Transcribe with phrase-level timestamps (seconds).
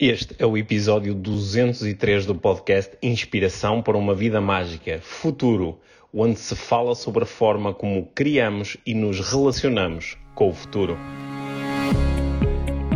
[0.00, 5.80] Este é o episódio 203 do podcast Inspiração para uma Vida Mágica Futuro,
[6.14, 10.96] onde se fala sobre a forma como criamos e nos relacionamos com o futuro.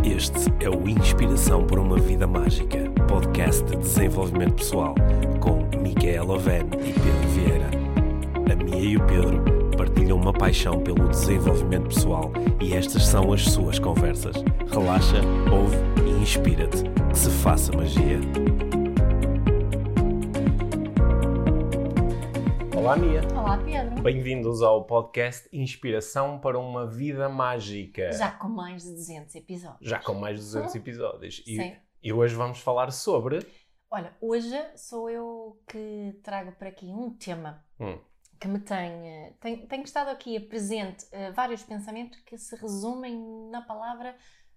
[0.01, 4.95] Este é o Inspiração para uma Vida Mágica, podcast de desenvolvimento pessoal,
[5.41, 7.69] com Micaela Oven e Pedro Vieira.
[8.49, 9.43] A Mia e o Pedro
[9.75, 12.31] partilham uma paixão pelo desenvolvimento pessoal
[12.61, 14.37] e estas são as suas conversas.
[14.71, 16.83] Relaxa, ouve inspira-te.
[17.09, 18.17] Que se faça magia.
[22.73, 23.19] Olá, Mia.
[23.37, 24.01] Olá, Pedro.
[24.01, 28.13] Bem-vindos ao podcast Inspiração para uma Vida Mágica.
[28.13, 29.89] Já com mais de 200 episódios.
[29.89, 31.43] Já com mais de 200 episódios.
[31.45, 31.75] E, Sim.
[32.01, 33.45] e hoje vamos falar sobre.
[33.91, 37.99] Olha, hoje sou eu que trago para aqui um tema Hum.
[38.39, 42.55] que me tem, eh, tem, tem estado aqui a presente eh, vários pensamentos que se
[42.55, 44.15] resumem na palavra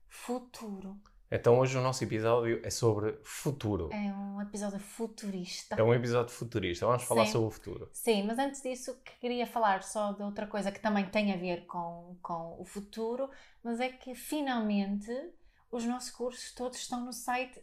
[0.08, 0.96] futuro.
[1.30, 3.90] Então, hoje o nosso episódio é sobre futuro.
[3.92, 5.74] É um episódio futurista.
[5.74, 6.86] É um episódio futurista.
[6.86, 7.32] Vamos falar Sim.
[7.32, 7.88] sobre o futuro.
[7.92, 11.66] Sim, mas antes disso queria falar só de outra coisa que também tem a ver
[11.66, 13.28] com, com o futuro,
[13.62, 15.10] mas é que finalmente
[15.76, 17.60] os nossos cursos todos estão no site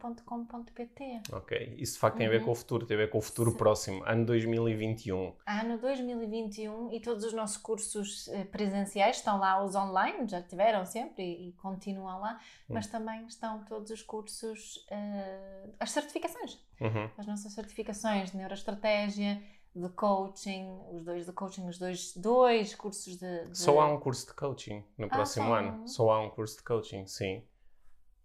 [0.00, 1.22] livetraining.com.pt.
[1.32, 1.74] Ok.
[1.78, 2.44] Isso de facto tem a ver Uhum.
[2.46, 3.56] com o futuro, tem a ver com o futuro Sim.
[3.56, 5.34] próximo, ano 2021.
[5.46, 10.84] Ano 2021 e todos os nossos cursos eh, presenciais estão lá, os online já tiveram
[10.86, 12.74] sempre e, e continuam lá, Hum.
[12.74, 17.10] mas também estão todos os cursos, eh, as certificações, Uhum.
[17.18, 19.42] as nossas certificações de neuroestratégia,
[19.74, 24.00] de coaching, os dois de coaching, os dois, dois cursos de, de- Só há um
[24.00, 25.88] curso de coaching no próximo só há ano.
[25.88, 27.42] Só há um curso de coaching, sim.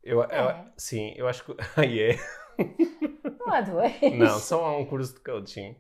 [0.04, 0.72] Eu, eu- É.
[0.78, 1.56] sim, eu acho que.
[1.78, 2.18] Ah, é?
[3.40, 3.94] Não há dois.
[4.18, 5.76] Não, só há um curso de coaching.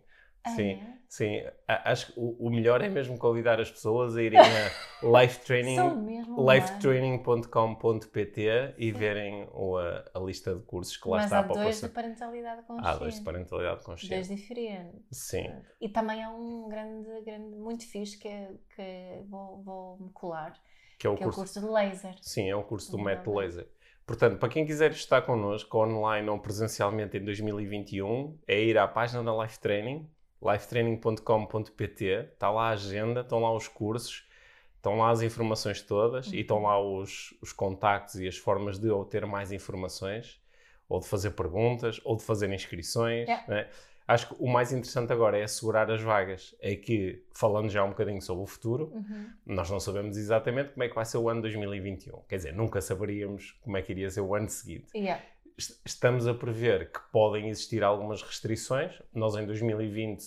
[0.45, 0.97] Ah, Sim, é?
[1.09, 1.41] sim.
[1.67, 4.71] Acho que o, melhor é mesmo convidar as pessoas a irem a
[5.21, 5.75] Life Training.
[5.75, 6.55] São mesmo lá.
[6.55, 11.61] lifetraining.com.pt e verem o- a, a lista de cursos que lá Mas está há para
[11.63, 12.87] dois de parentalidade consciente.
[12.87, 14.35] Há dois de parentalidade Dois consciente.
[14.35, 15.01] diferentes.
[15.11, 15.51] Sim.
[15.81, 20.53] E também há um grande, grande muito fixe que, é- que vou, vou me colar,
[20.99, 21.39] Que é o que é o curso.
[21.39, 22.15] curso de laser.
[22.21, 23.67] Sim, é um curso do método laser.
[24.05, 29.23] Portanto, para quem quiser estar connosco online ou presencialmente em 2021, é ir à página
[29.23, 30.07] da Life Training,
[30.51, 34.25] lifetraining.com.pt, está lá a agenda, estão lá os cursos,
[34.77, 38.89] estão lá as informações todas e estão lá os, os contactos e as formas de
[38.89, 40.39] obter mais informações,
[40.87, 43.27] ou de fazer perguntas, ou de fazer inscrições.
[43.27, 43.43] Yeah.
[43.47, 43.69] né?
[44.07, 46.55] Acho que o mais interessante agora é assegurar as vagas.
[46.61, 49.29] É que, falando já um bocadinho sobre o futuro, Uhum.
[49.47, 52.21] nós não sabemos exatamente como é que vai ser o ano 2021.
[52.29, 54.85] Quer dizer, nunca saberíamos como é que iria ser o ano seguinte.
[54.95, 55.23] Yeah.
[55.57, 59.01] Est- Estamos a prever que podem existir algumas restrições.
[59.13, 60.23] Nós, em 2020,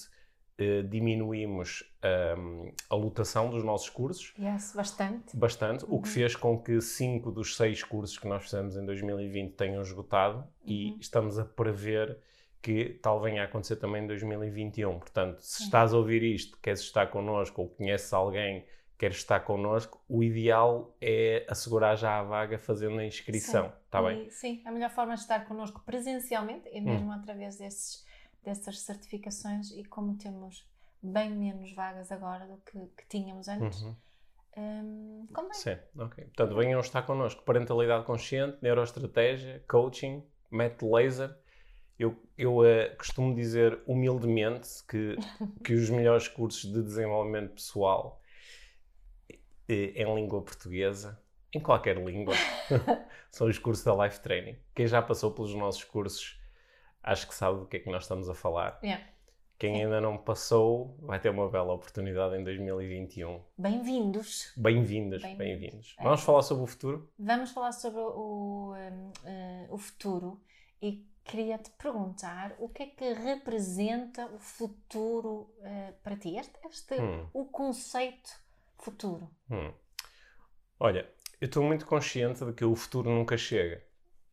[0.56, 5.36] eh, diminuímos ahm, a lotação dos nossos cursos Yes, bastante.
[5.36, 6.14] bastante, o que Uhum.
[6.14, 10.90] fez com que cinco dos seis cursos que nós fizemos em 2020 tenham esgotado e
[10.92, 10.96] Uhum.
[11.00, 12.18] estamos a prever
[12.60, 14.98] que tal venha a acontecer também em 2021.
[14.98, 18.64] Portanto, se estás a ouvir isto, queres estar connosco ou conheces alguém
[18.98, 23.66] quer estar connosco, o ideal é assegurar já a vaga fazendo a inscrição.
[23.66, 23.72] Sim.
[23.84, 24.30] Está bem?
[24.30, 28.04] Sim, a melhor forma de estar connosco presencialmente é mesmo através desses,
[28.42, 30.68] dessas certificações e como temos
[31.00, 33.96] bem menos vagas agora do que, que tínhamos antes, Uhum.
[34.56, 35.54] hum, convém.
[35.54, 36.24] Sim, ok.
[36.24, 37.44] Portanto, venham estar connosco.
[37.44, 41.36] Parentalidade consciente, neuroestratégia, coaching, método laser.
[41.96, 45.16] Eu, eu eh, costumo dizer humildemente que,
[45.64, 48.20] que os melhores cursos de desenvolvimento pessoal
[49.68, 51.20] em língua portuguesa,
[51.54, 52.34] em qualquer língua,
[53.30, 54.56] são os cursos da Life Training.
[54.74, 56.40] Quem já passou pelos nossos cursos,
[57.02, 58.78] acho que sabe do que é que nós estamos a falar.
[58.82, 59.04] Yeah.
[59.58, 59.84] Quem Sim.
[59.84, 63.42] ainda não passou, vai ter uma bela oportunidade em 2021.
[63.58, 64.52] Bem-vindos.
[64.56, 65.22] Bem-vindos.
[65.36, 65.96] bem-vindos.
[65.98, 66.02] É.
[66.04, 67.10] Vamos falar sobre o futuro?
[67.18, 70.40] Vamos falar sobre o, hum, eh, o futuro
[70.80, 76.36] e queria-te perguntar o que é que representa o futuro eh, para ti?
[76.36, 77.26] Este, este Hum.
[77.34, 78.30] o conceito
[78.78, 79.30] futuro.
[79.50, 79.72] Hum.
[80.80, 81.08] Olha,
[81.40, 83.82] eu estou muito consciente de que o futuro nunca chega.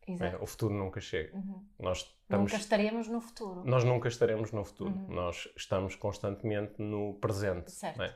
[0.06, 0.42] Exato.
[0.42, 1.36] O futuro nunca chega.
[1.36, 1.66] Uhum.
[1.80, 3.64] Nós, estamos, Nunca estaremos no futuro.
[3.64, 4.92] nós nunca estaremos no futuro.
[4.94, 5.08] Uhum.
[5.08, 7.72] Nós estamos constantemente no presente.
[7.72, 7.98] Certo.
[7.98, 8.14] né?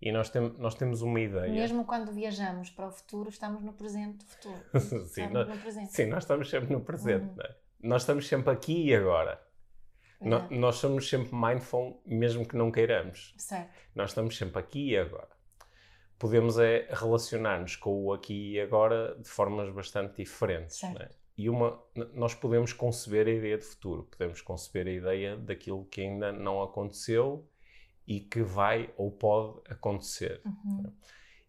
[0.00, 1.52] E nós, tem, nós temos uma ideia.
[1.52, 4.62] Mesmo quando viajamos para o futuro, estamos no presente do futuro.
[5.08, 5.92] Sim, nós, no presente.
[5.92, 7.26] sim, nós estamos sempre no presente.
[7.26, 7.34] Uhum.
[7.36, 7.54] né?
[7.82, 9.42] Nós estamos sempre aqui e agora.
[10.20, 13.34] No- nós somos sempre mindful, mesmo que não queiramos.
[13.36, 13.70] Certo.
[13.94, 15.28] Nós estamos sempre aqui e agora.
[16.18, 20.82] Podemos é relacionar-nos com o aqui e agora de formas bastante diferentes.
[20.82, 21.08] Né?
[21.36, 21.80] E uma,
[22.14, 26.60] nós podemos conceber a ideia de futuro, podemos conceber a ideia daquilo que ainda não
[26.62, 27.48] aconteceu
[28.06, 30.40] e que vai ou pode acontecer.
[30.44, 30.92] Uhum.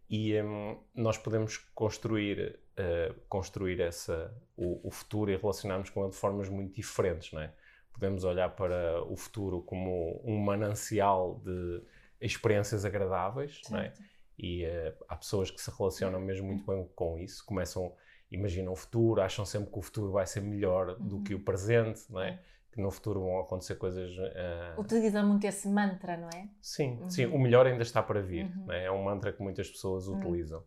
[0.07, 6.11] E hum, nós podemos construir uh, construir essa, o, o, futuro e relacionarmos com ele
[6.11, 7.53] de formas muito diferentes, não é?
[7.91, 11.83] Podemos olhar para o futuro como um manancial de
[12.21, 13.71] experiências agradáveis, certo.
[13.71, 13.93] não é?
[14.41, 17.93] E uh, há pessoas que se relacionam mesmo muito bem com isso, começam,
[18.31, 21.23] imaginam o futuro, acham sempre que o futuro vai ser melhor do uhum.
[21.25, 22.39] que o presente, não é?
[22.71, 24.09] Que no futuro vão acontecer coisas.
[24.17, 24.79] Uh...
[24.79, 26.47] Utilizam muito esse mantra, não é?
[26.61, 27.09] Sim, uhum.
[27.09, 28.71] sim, o melhor ainda está para vir, uhum.
[28.71, 28.85] é?
[28.85, 28.91] é?
[28.91, 30.17] um mantra que muitas pessoas uhum.
[30.17, 30.61] utilizam.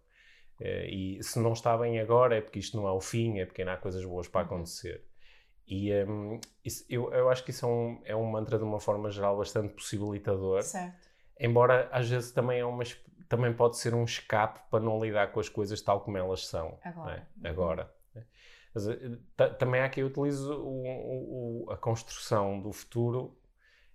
[0.61, 3.47] Uh, e se não está bem agora é porque isto não é o fim, é
[3.47, 4.47] porque ainda há coisas boas para uhum.
[4.49, 5.03] acontecer.
[5.67, 8.79] E um, isso, eu, eu acho que isso é um, é um mantra de uma
[8.79, 10.63] forma geral bastante possibilitador.
[10.63, 11.09] Certo.
[11.41, 12.83] Embora às vezes também é uma
[13.33, 16.79] também pode ser um escape para não lidar com as coisas tal como elas são.
[16.85, 17.27] Agora.
[17.43, 17.49] É?
[17.49, 17.95] Agora.
[18.75, 19.19] Mas, eh,
[19.59, 23.35] também há quem utilize o, o, a construção do futuro,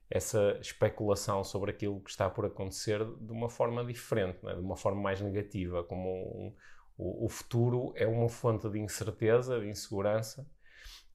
[0.09, 4.55] essa especulação sobre aquilo que está por acontecer de uma forma diferente, é?
[4.55, 6.55] de uma forma mais negativa, como um,
[6.97, 10.49] o, o, futuro é uma fonte de incerteza, de insegurança,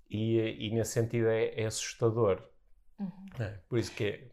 [0.09, 0.39] e,
[0.69, 2.41] e nesse sentido é, é assustador.
[3.01, 3.27] Uhum.
[3.41, 4.32] É, por isso que é,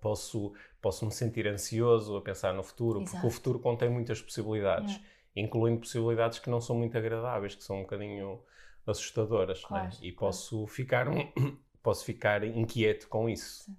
[0.00, 3.12] posso, posso me sentir ansioso a pensar no futuro, Exato.
[3.12, 5.00] porque o futuro contém muitas possibilidades,
[5.34, 8.40] incluindo possibilidades que não são muito agradáveis, que são um bocadinho
[8.86, 9.66] assustadoras, é?
[9.66, 9.90] claro, né?
[10.02, 10.16] e claro.
[10.32, 11.06] posso ficar
[11.82, 13.70] posso ficar inquieto com isso.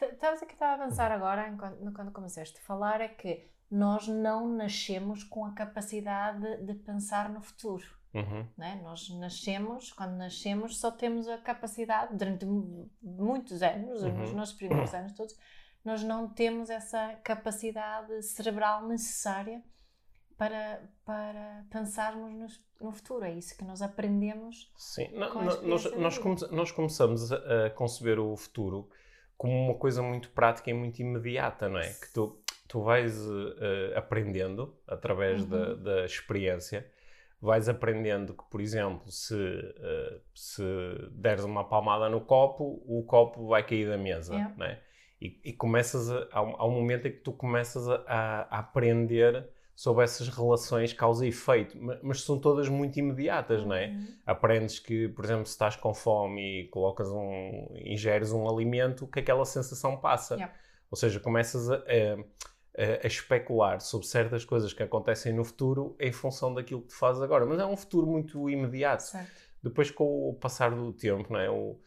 [0.00, 4.48] Estavas aqui estava a avançar agora, quando, quando começaste a falar, é que nós não
[4.48, 7.97] nascemos com a capacidade de pensar no futuro.
[8.14, 8.46] Uhum.
[8.56, 8.80] Né?
[8.82, 12.46] Nós nascemos, quando nascemos, só temos a capacidade, durante
[13.02, 14.18] muitos anos, uhum.
[14.18, 15.36] nos nossos primeiros anos todos,
[15.84, 19.62] nós não temos essa capacidade cerebral necessária
[20.36, 22.32] para, para pensarmos
[22.80, 23.24] no, no futuro.
[23.24, 24.72] É isso que nós aprendemos.
[24.76, 28.88] Sim, não, nós, nós, come, nós começamos a, a, conceber o futuro
[29.36, 31.92] como uma coisa muito prática e muito imediata, não é?
[31.92, 35.48] Que tu, tu vais uh, aprendendo através uhum.
[35.48, 36.88] da, da experiência
[37.40, 40.62] vais aprendendo que, por exemplo, se, uh, se
[41.12, 44.54] deres uma palmada no copo, o copo vai cair da mesa, yeah.
[44.56, 44.80] né?
[45.20, 48.58] E, e começas a, há, um, há um momento em que tu começas a, a,
[48.58, 53.88] aprender sobre essas relações causa e efeito, mas, mas são todas muito imediatas, não é?
[53.88, 54.06] Uhum.
[54.26, 59.20] Aprendes que, por exemplo, se estás com fome e colocas um, ingeres um alimento, que
[59.20, 60.34] aquela sensação passa.
[60.34, 60.54] Yeah.
[60.90, 62.16] Ou seja, começas a, a
[62.78, 67.20] a, especular sobre certas coisas que acontecem no futuro em função daquilo que tu fazes
[67.20, 67.44] agora.
[67.44, 69.02] Mas é um futuro muito imediato.
[69.02, 69.30] Certo.
[69.62, 71.50] Depois, com o passar do tempo, não é?
[71.50, 71.78] O,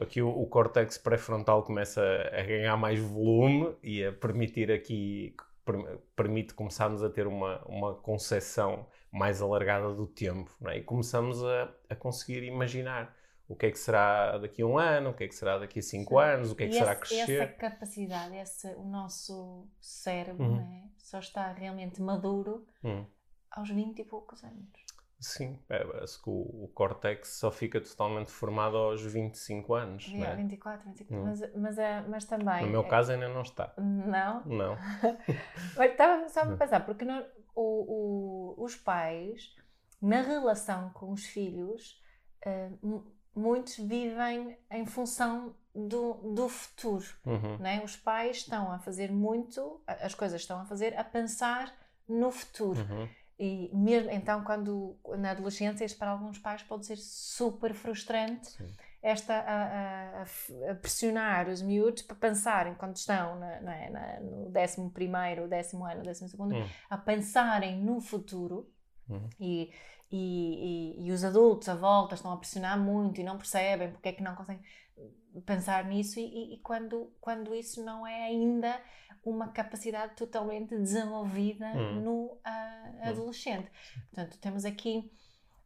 [0.00, 2.02] aqui o, o córtex pré-frontal começa
[2.32, 7.94] a, ganhar mais volume e a permitir aqui, per, permite começarmos a ter uma, uma
[7.94, 10.78] concepção mais alargada do tempo, não é?
[10.78, 13.14] E começamos a, a conseguir imaginar
[13.48, 15.78] o que é que será daqui a um ano, o que é que será daqui
[15.78, 16.22] a cinco Sim.
[16.22, 17.42] anos, o que é que e será esse, crescer.
[17.42, 20.56] Essa capacidade, esse, o nosso cérebro uhum.
[20.56, 23.06] né, só está realmente maduro uhum.
[23.50, 24.84] aos 20 e poucos anos.
[25.20, 30.12] Sim, é, parece que o, o córtex só fica totalmente formado aos 25 anos.
[30.12, 30.34] É, né?
[30.36, 31.24] 24, 25, hum.
[31.24, 32.66] mas, mas, é, mas também.
[32.66, 33.72] No meu é, caso ainda não está.
[33.78, 34.44] Não?
[34.44, 34.76] Não.
[35.82, 36.56] estava só a hum.
[36.58, 37.24] pensar, porque no,
[37.54, 39.54] o, o, os pais,
[40.00, 41.98] na relação com os filhos,
[42.46, 47.06] uh, muitos vivem em função do, do futuro.
[47.26, 47.58] Uhum.
[47.58, 47.82] Né?
[47.84, 51.74] Os pais estão a fazer muito, as coisas estão a fazer, a pensar
[52.08, 52.80] no futuro.
[52.80, 53.08] Uhum.
[53.38, 58.50] E mesmo então, quando na adolescência, isto para alguns pais pode ser super frustrante.
[58.50, 58.68] Sim.
[59.02, 64.52] Esta a, a, a, pressionar os miúdos para pensarem quando estão na, na, na, no
[64.56, 66.66] 11 primeiro, décimo ano, décimo segundo, uhum.
[66.88, 68.66] a pensarem no futuro
[69.06, 69.28] uhum.
[69.38, 69.70] e
[70.16, 74.10] e, e, e, os adultos à volta estão a pressionar muito e não percebem porque
[74.10, 74.62] é que não conseguem
[75.44, 78.80] pensar nisso e, e, quando, quando isso não é ainda
[79.24, 82.00] uma capacidade totalmente desenvolvida hum.
[82.00, 83.68] no uh, adolescente.
[83.68, 84.00] Hum.
[84.12, 85.10] Portanto, temos aqui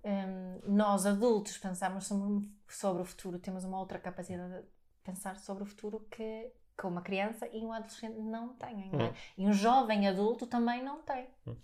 [0.03, 4.69] um, nós adultos pensamos sobre, sobre o futuro, temos uma outra capacidade de
[5.05, 8.91] pensar sobre o futuro que, que uma criança e um adolescente não têm.
[8.93, 9.09] Não é?
[9.09, 9.13] Hum.
[9.37, 11.27] E um jovem adulto também não tem.
[11.47, 11.57] Hum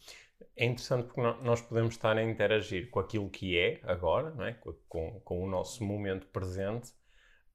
[0.56, 4.56] é interessante porque nós podemos estar a interagir com aquilo que é agora, não é?
[4.88, 6.92] com, com o nosso momento presente,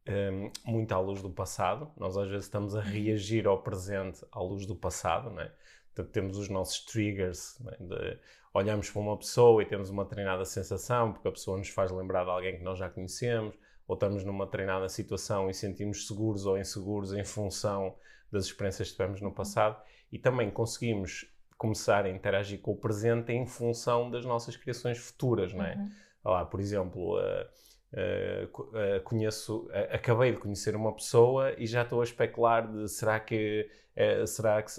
[0.08, 1.92] um, muito à luz do passado.
[1.98, 5.52] Nós às vezes estamos a reagir ao presente à luz do passado, não é?
[5.94, 7.84] Portanto, temos os nossos triggers, é?
[7.84, 8.20] de,
[8.54, 12.24] olhamos para uma pessoa e temos uma treinada sensação, porque a pessoa nos faz lembrar
[12.24, 13.56] de alguém que nós já conhecemos,
[13.90, 17.96] ou estamos numa treinada situação e sentimos seguros ou inseguros em função
[18.32, 19.82] das experiências que tivemos no passado,
[20.12, 21.26] e também conseguimos
[21.58, 25.74] começar a interagir com o presente em função das nossas criações futuras, não é?
[25.76, 25.90] Uhum.
[26.24, 32.02] Lá, por exemplo, uh, Uh, conheço, uh, acabei de conhecer uma pessoa e já estou
[32.02, 33.68] a especular de será que
[34.26, 34.72] será que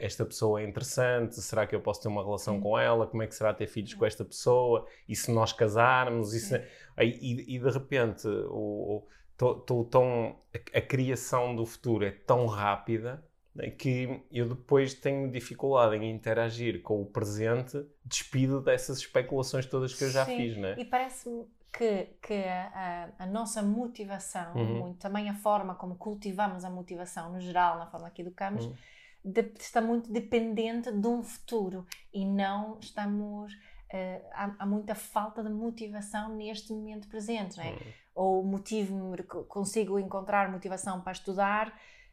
[0.00, 3.26] esta pessoa é interessante, será que eu posso ter uma relação com ela, como é
[3.26, 4.86] que será ter filhos com esta pessoa?
[5.08, 6.34] E se nós casarmos?
[6.34, 6.64] E, se,
[6.98, 9.04] e, e de repente o,
[9.40, 13.22] o, tão, a, a criação do futuro é tão rápida
[13.54, 19.94] né, que eu depois tenho dificuldade em interagir com o presente, despido dessas especulações todas
[19.94, 20.36] que eu já Sim.
[20.36, 20.74] fiz, né?
[20.76, 21.46] E parece-me
[21.76, 24.80] que, que a, a, nossa motivação, uhum.
[24.80, 28.74] muito, também a forma como cultivamos a motivação no geral, na forma que educamos, uhum.
[29.22, 33.52] de, está muito dependente de um futuro e não estamos.
[33.92, 37.70] Uh, há, há, muita falta de motivação neste momento presente, não é?
[37.70, 37.78] Uhum.
[38.16, 41.68] Ou motivo-me, consigo encontrar motivação para estudar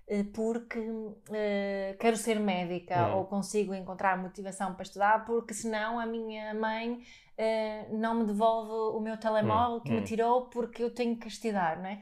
[0.08, 6.05] uh, porque uh, quero ser médica, ou consigo encontrar motivação para estudar porque senão a
[6.05, 7.01] minha mãe
[7.37, 9.95] uh, não me devolve o meu telemóvel hum, que hum.
[9.95, 12.01] me tirou porque eu tenho que estudar, não é?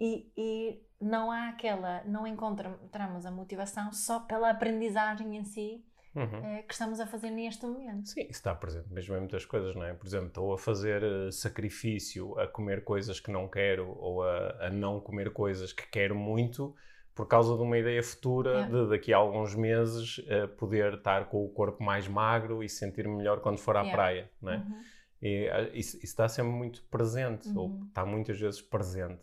[0.00, 5.84] E, e não há aquela, não encontramos a motivação só pela aprendizagem em si
[6.14, 6.24] uhum.
[6.24, 8.08] uh, que estamos a fazer neste momento.
[8.08, 9.94] Sim, isso está presente mesmo em muitas coisas, não é?
[9.94, 14.66] Por exemplo, estou a fazer uh, sacrifício a comer coisas que não quero ou a,
[14.66, 16.74] a não comer coisas que quero muito
[17.14, 18.68] por causa de uma ideia futura yeah.
[18.68, 23.06] de daqui a alguns meses uh, poder estar com o corpo mais magro e sentir
[23.06, 23.94] melhor quando for à yeah.
[23.94, 24.56] praia, não é?
[24.56, 24.82] Uhum.
[25.20, 27.58] E uh, isso, isso, está sempre muito presente, uhum.
[27.58, 29.20] ou está muitas vezes presente.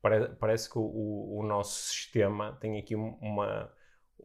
[0.00, 3.70] Pare, parece que o, o, nosso sistema tem aqui uma,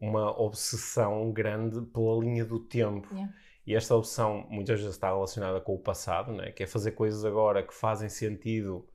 [0.00, 3.08] uma obsessão grande pela linha do tempo.
[3.12, 3.34] Yeah.
[3.66, 6.50] E esta obsessão muitas vezes está relacionada com o passado, não é?
[6.50, 8.88] que é fazer coisas agora que fazem sentido.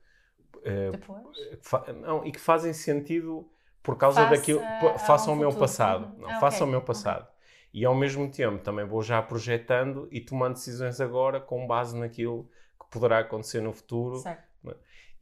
[0.58, 1.38] Uh, Depois?
[1.62, 3.53] Fa não, e que fazem sentido
[3.84, 4.62] por causa Faça daquilo.
[5.06, 6.18] Faça o meu passado.
[6.18, 6.68] Não, ah, faça okay.
[6.68, 7.28] o meu passado.
[7.74, 12.50] E ao mesmo tempo também vou já projetando e tomando decisões agora com base naquilo
[12.80, 14.18] que poderá acontecer no futuro.
[14.18, 14.54] Certo.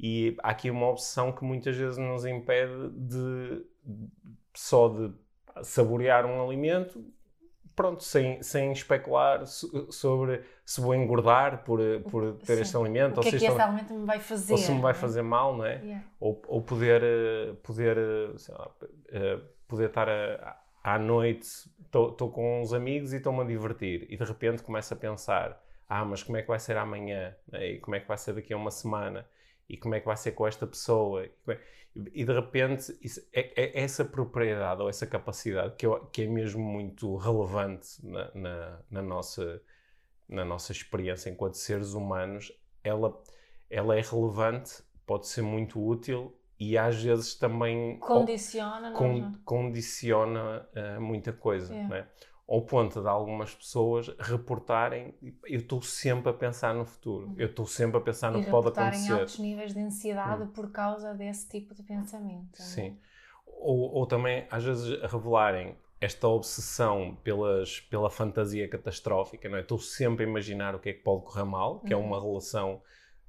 [0.04, 3.66] E há aqui uma opção que muitas vezes nos impede de
[4.54, 5.14] só de
[5.64, 7.06] saborear um alimento,
[7.82, 12.62] pronto, sem, sem especular sobre se vou engordar por, por ter Sim.
[12.62, 13.20] este alimento.
[13.20, 14.54] O que ou é que este alimento me vai fazer?
[14.54, 14.94] Ou se me vai é?
[14.94, 15.82] fazer mal, não é?
[15.82, 16.06] Yeah.
[16.20, 18.72] Ou, ou poder, eh, poder, eh, lá,
[19.10, 21.48] eh, poder estar a, à noite,
[21.86, 25.60] estou com uns amigos e estou-me a divertir e de repente começo a pensar
[25.90, 27.36] ah, mas como é que vai ser amanhã?
[27.52, 29.28] E como é que vai ser daqui a uma semana?
[29.68, 31.28] E como é que vai ser com esta pessoa?
[32.14, 36.28] E de repente, isso, é, é, essa propriedade ou essa capacidade que, eu, que é
[36.28, 39.62] mesmo muito relevante na, na, na, nossa,
[40.28, 43.22] na nossa experiência enquanto seres humanos, ela,
[43.70, 49.32] ela é relevante, pode ser muito útil e às vezes também condiciona, con, é?
[49.44, 51.74] condiciona uh, muita coisa.
[51.74, 51.96] Yeah.
[51.96, 52.08] Né?
[52.52, 55.16] Ao ponto de algumas pessoas reportarem
[55.48, 57.36] eu estou sempre a pensar no futuro, uhum.
[57.38, 59.10] eu estou sempre a pensar no que pode acontecer.
[59.10, 60.48] E altos níveis de ansiedade uhum.
[60.50, 62.60] por causa desse tipo de pensamento.
[62.60, 62.62] É?
[62.62, 62.98] Sim.
[63.46, 69.62] Ou, ou também, às vezes, revelarem esta obsessão pelas, pela fantasia catastrófica, não é?
[69.62, 72.02] Estou sempre a imaginar o que é que pode correr mal, que uhum.
[72.02, 72.82] é uma relação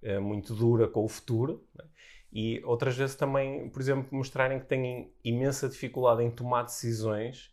[0.03, 1.65] uh, muito dura com o futuro.
[1.81, 1.85] É?
[2.33, 7.52] E outras vezes também, por exemplo, mostrarem que têm imensa dificuldade em tomar decisões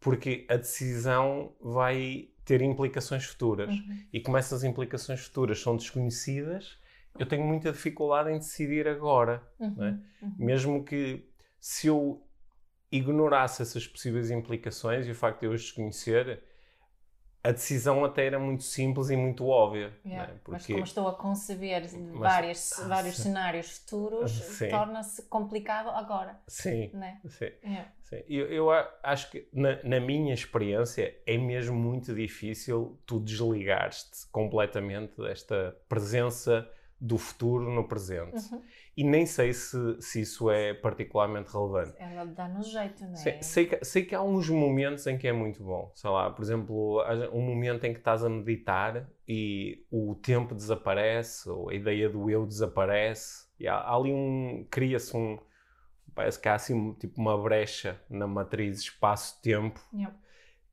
[0.00, 3.70] porque a decisão vai ter implicações futuras.
[3.70, 4.02] Uhum.
[4.12, 6.78] E como essas implicações futuras são desconhecidas,
[7.18, 9.42] eu tenho muita dificuldade em decidir agora.
[9.58, 9.84] Uhum.
[9.84, 9.98] É?
[10.22, 10.34] Uhum.
[10.38, 11.28] Mesmo que
[11.60, 12.22] se eu
[12.90, 16.42] ignorasse essas possíveis implicações e o facto de eu as desconhecer,
[17.48, 19.90] a decisão até era muito simples e muito óbvia.
[20.04, 20.34] Yeah.
[20.44, 20.50] Porque...
[20.50, 22.18] Mas como estou a conceber Mas...
[22.18, 23.22] várias, ah, vários sim.
[23.22, 26.38] cenários futuros, torna-se complicado agora.
[26.46, 27.18] Sim, né?
[27.26, 27.50] sim.
[27.64, 27.90] Yeah.
[28.02, 28.22] sim.
[28.28, 28.70] Eu, eu,
[29.02, 36.70] acho que na, na, minha experiência é mesmo muito difícil tu desligares-te completamente desta presença
[37.00, 38.52] do futuro no presente.
[38.52, 38.62] Uhum.
[38.96, 41.94] E nem sei se, se isso é particularmente relevante.
[41.98, 43.16] Ela dá-nos jeito, não é?
[43.16, 45.92] Sei, sei, que, sei que há uns momentos em que é muito bom.
[45.94, 47.00] Sei lá, por exemplo,
[47.32, 52.28] um momento em que estás a meditar e o tempo desaparece, ou a ideia do
[52.28, 53.46] eu desaparece.
[53.60, 54.66] E há, há ali um.
[54.68, 55.38] cria-se um.
[56.14, 59.80] Parece que há assim tipo uma brecha na matriz espaço-tempo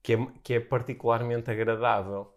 [0.01, 2.34] que, é, que é particularmente agradável.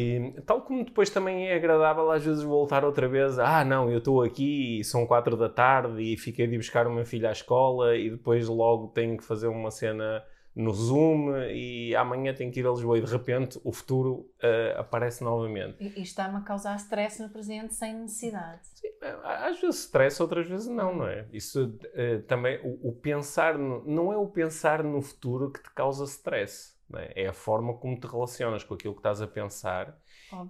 [0.00, 3.98] E, tal como depois também é agradável às vezes voltar outra vez, ah não, eu
[3.98, 7.32] estou aqui e são quatro da tarde e fiquei de buscar o meu filho à
[7.32, 10.22] escola e depois logo tenho que fazer uma cena
[10.54, 14.78] no Zoom e amanhã tenho que ir a Lisboa e de repente o futuro uh,
[14.78, 15.76] aparece novamente.
[15.80, 18.60] E, e está-me a causar stress no presente sem necessidade.
[18.74, 18.88] Sim,
[19.24, 21.26] às vezes stress, outras vezes não, não é?
[21.32, 25.74] Isso uh, também, o, o, pensar, no, não é o pensar no futuro que te
[25.74, 27.12] causa stress é?
[27.24, 29.98] é a forma como te relacionas com aquilo que estás a pensar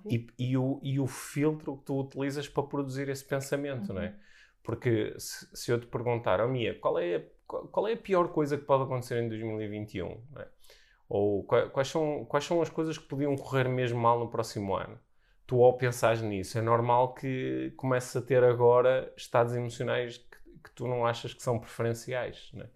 [0.08, 4.08] e, e o, e o filtro que tu utilizas para produzir esse pensamento, não é?
[4.08, 4.14] Uhum.
[4.62, 8.28] Porque se, se eu te perguntar, oh Mia, qual é, a, qual, é a pior
[8.32, 10.22] coisa que pode acontecer em 2021?
[10.30, 10.48] não é?
[11.08, 14.74] Ou qua- quais são, quais são as coisas que podiam correr mesmo mal no próximo
[14.76, 14.98] ano?
[15.46, 20.70] Tu, ao pensares nisso, é normal que comeces a ter agora estados emocionais que, que
[20.72, 22.70] tu não achas que são preferenciais, não é?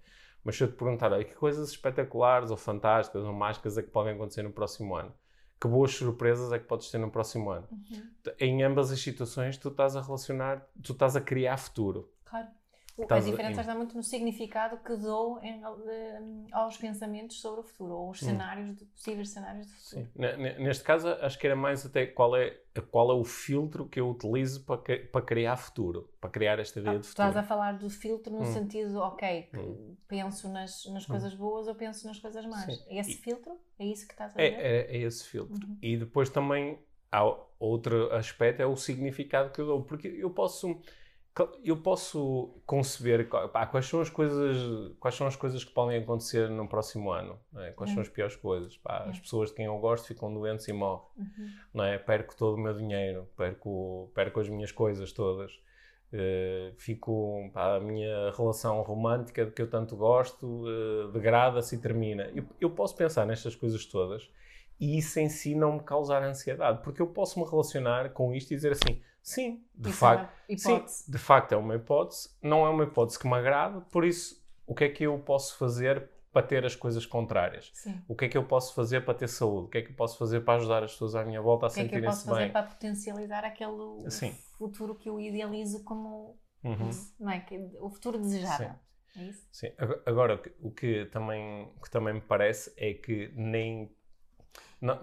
[0.44, 3.90] Mas se eu te perguntar, olha, que coisas espetaculares ou fantásticas ou mágicas é que
[3.90, 5.14] podem acontecer no próximo ano?
[5.60, 7.68] Que boas surpresas é que podes ter no próximo ano?
[7.70, 8.10] Uhum.
[8.38, 12.12] Em ambas as situações, tu estás a relacionar, tu estás a criar futuro.
[12.24, 12.48] Claro.
[12.94, 16.20] O- A Estás a- diferença em- está muito no significado que dou em- eh,
[16.52, 20.02] aos pensamentos sobre o futuro, ou os cenários, de, possíveis cenários de futuro.
[20.02, 20.06] Hum.
[20.06, 20.20] Sim.
[20.20, 22.50] Ne- ne- Neste caso, acho que era mais até qual é,
[22.90, 26.80] qual é o filtro que eu utilizo para, que- para criar futuro, para criar esta
[26.80, 27.28] ideia Ah, de tu futuro.
[27.28, 28.52] estás a falar do filtro no Hum.
[28.52, 29.96] sentido, ok, Hum.
[30.06, 32.74] penso nas, nas coisas boas ou penso nas coisas más.
[32.76, 32.84] Sim.
[32.88, 33.58] É esse E- filtro?
[33.78, 34.62] É isso que estás a É, dizer?
[34.62, 35.66] é, é esse filtro.
[35.66, 35.78] Uhum.
[35.80, 36.78] E depois também
[37.10, 37.24] há
[37.58, 39.82] outro aspecto, é o significado que eu dou.
[39.82, 40.78] Porque eu posso,
[41.64, 46.50] eu posso conceber pá, quais, são as coisas, quais são as coisas que podem acontecer
[46.50, 47.38] no próximo ano.
[47.56, 47.70] é?
[47.70, 47.94] Quais Hum.
[47.94, 48.76] são as piores coisas.
[48.76, 49.20] Pá, As Hum.
[49.22, 51.06] pessoas de quem eu gosto ficam doentes e morrem.
[51.16, 51.48] Uhum.
[51.74, 51.96] não é?
[51.98, 55.52] Perco todo o meu dinheiro, perco, perco as minhas coisas todas,
[56.12, 61.78] eh, fico, pá, a minha relação romântica de que eu tanto gosto eh, degrada-se e
[61.78, 62.30] termina.
[62.34, 64.30] Eu, eu posso pensar nestas coisas todas
[64.78, 68.50] e isso em si não me causar ansiedade, porque eu posso me relacionar com isto
[68.52, 71.10] e dizer assim, sim, de Isso facto, é uma sim, hipótese.
[71.10, 74.74] de facto é uma hipótese, não é uma hipótese que me agrada, por isso o
[74.74, 77.72] que é que eu posso fazer para ter as coisas contrárias?
[77.72, 78.02] Sim.
[78.08, 79.66] O que é que eu posso fazer para ter saúde?
[79.66, 81.70] O que é que eu posso fazer para ajudar as pessoas à minha volta a
[81.70, 82.52] O que é que eu posso sentirem-se fazer bem?
[82.52, 84.34] para potencializar aquele Sim.
[84.58, 86.90] futuro que eu idealizo como Uhum.
[87.18, 87.44] não é?
[87.80, 88.74] O futuro desejável?
[89.16, 89.46] É isso?
[89.50, 89.68] Sim.
[89.78, 93.90] Ag- Agora, o que- o que também, também me parece é que nem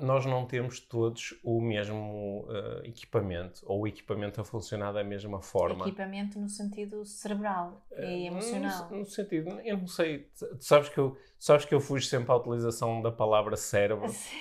[0.01, 5.41] nós não temos todos o mesmo eh, equipamento ou o equipamento a funcionar da mesma
[5.41, 5.85] forma.
[5.87, 8.89] Equipamento no sentido cerebral e Eh, emocional.
[8.91, 12.31] No, no sentido, eu não sei, tu sabes que eu, sabes que eu fujo sempre
[12.31, 14.37] à utilização da palavra cérebro, Sim.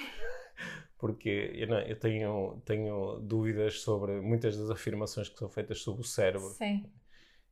[0.99, 6.00] porque eu, não- eu tenho, tenho dúvidas sobre muitas das afirmações que são feitas sobre
[6.00, 6.49] o cérebro.
[6.49, 6.85] Sim.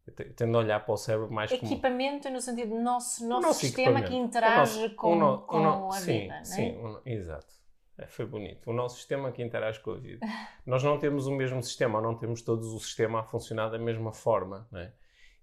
[0.05, 3.27] Eu te- tendo a olhar para o cérebro mais como Equipamento no sentido do nosso,
[3.29, 6.21] nosso, nosso sistema que interage O nosso- com, o no- o com no- a sim,
[6.23, 6.45] vida, não é?
[6.45, 7.56] Sim, o no- exato.
[7.99, 8.71] É, foi bonito.
[8.71, 10.27] O nosso sistema que interage com a vida.
[10.67, 14.13] Nós não temos o mesmo sistema, não temos todos o sistema a funcionar da mesma
[14.13, 14.67] forma.
[14.71, 14.93] Não é?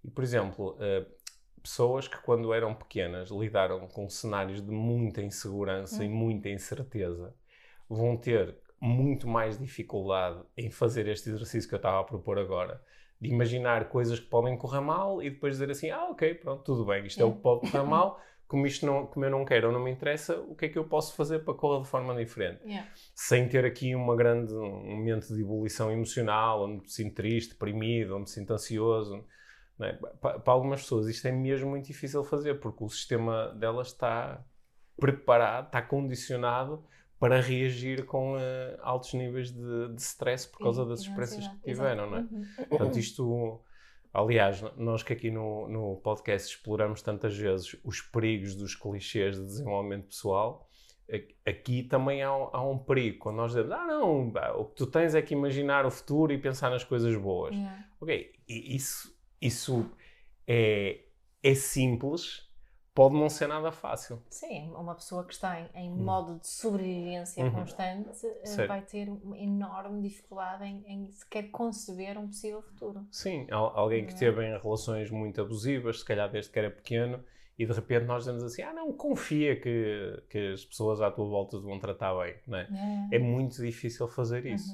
[0.04, 1.06] E, por exemplo, eh,
[1.62, 6.12] pessoas que quando eram pequenas lidaram com cenários de muita insegurança e Hum.
[6.12, 7.34] muita incerteza,
[7.89, 12.82] vão ter muito mais dificuldade em fazer este exercício que eu estava a propor agora.
[13.20, 16.86] De imaginar coisas que podem correr mal e depois dizer assim: ah, ok, pronto, tudo
[16.86, 18.20] bem, isto é o que pode correr mal,
[18.54, 20.78] como isto não, como eu não quero ou não me interessa, o que é que
[20.78, 22.62] eu posso fazer para correr de forma diferente?
[22.63, 22.88] Yeah.
[23.16, 28.12] Sem ter aqui uma grande, um momento de evolução emocional, onde me sinto triste, deprimido,
[28.13, 29.26] onde me sinto ansioso.
[29.82, 29.94] é?
[29.94, 34.46] Pa- Para, algumas pessoas isto é mesmo muito difícil fazer, porque o sistema delas está
[35.00, 36.86] preparado, está condicionado
[37.20, 42.08] para reagir com eh, altos níveis de, de stress por causa das experiências que tiveram,
[42.08, 42.22] não é?
[42.22, 42.46] Uhum.
[42.70, 43.63] Portanto, isto,
[44.13, 49.45] aliás, nós que aqui no, no podcast exploramos tantas vezes os perigos dos clichês de
[49.45, 50.69] desenvolvimento pessoal,
[51.45, 53.19] aqui também há, um- há um perigo.
[53.19, 56.38] Quando nós dizemos, ah, não, o que tu tens é que imaginar o futuro e
[56.38, 57.54] pensar nas coisas boas.
[57.56, 57.86] Yeah.
[57.99, 59.89] Ok, e isso, isso
[60.47, 61.02] é,
[61.41, 62.49] é simples,
[62.93, 64.21] pode não ser nada fácil.
[64.29, 67.51] Sim, uma pessoa que está em, em modo de sobrevivência Uhum.
[67.51, 73.06] constante eh, vai ter uma enorme dificuldade em, em sequer conceber um possível futuro.
[73.12, 74.17] Sim, al- alguém que é?
[74.17, 77.23] teve em relações muito abusivas, se calhar desde que era pequeno,
[77.58, 81.25] e de repente nós dizemos assim: ah, não, confia que, que as pessoas à tua
[81.27, 82.36] volta te vão tratar bem.
[82.47, 82.67] Não é?
[83.12, 84.73] é muito difícil fazer isso.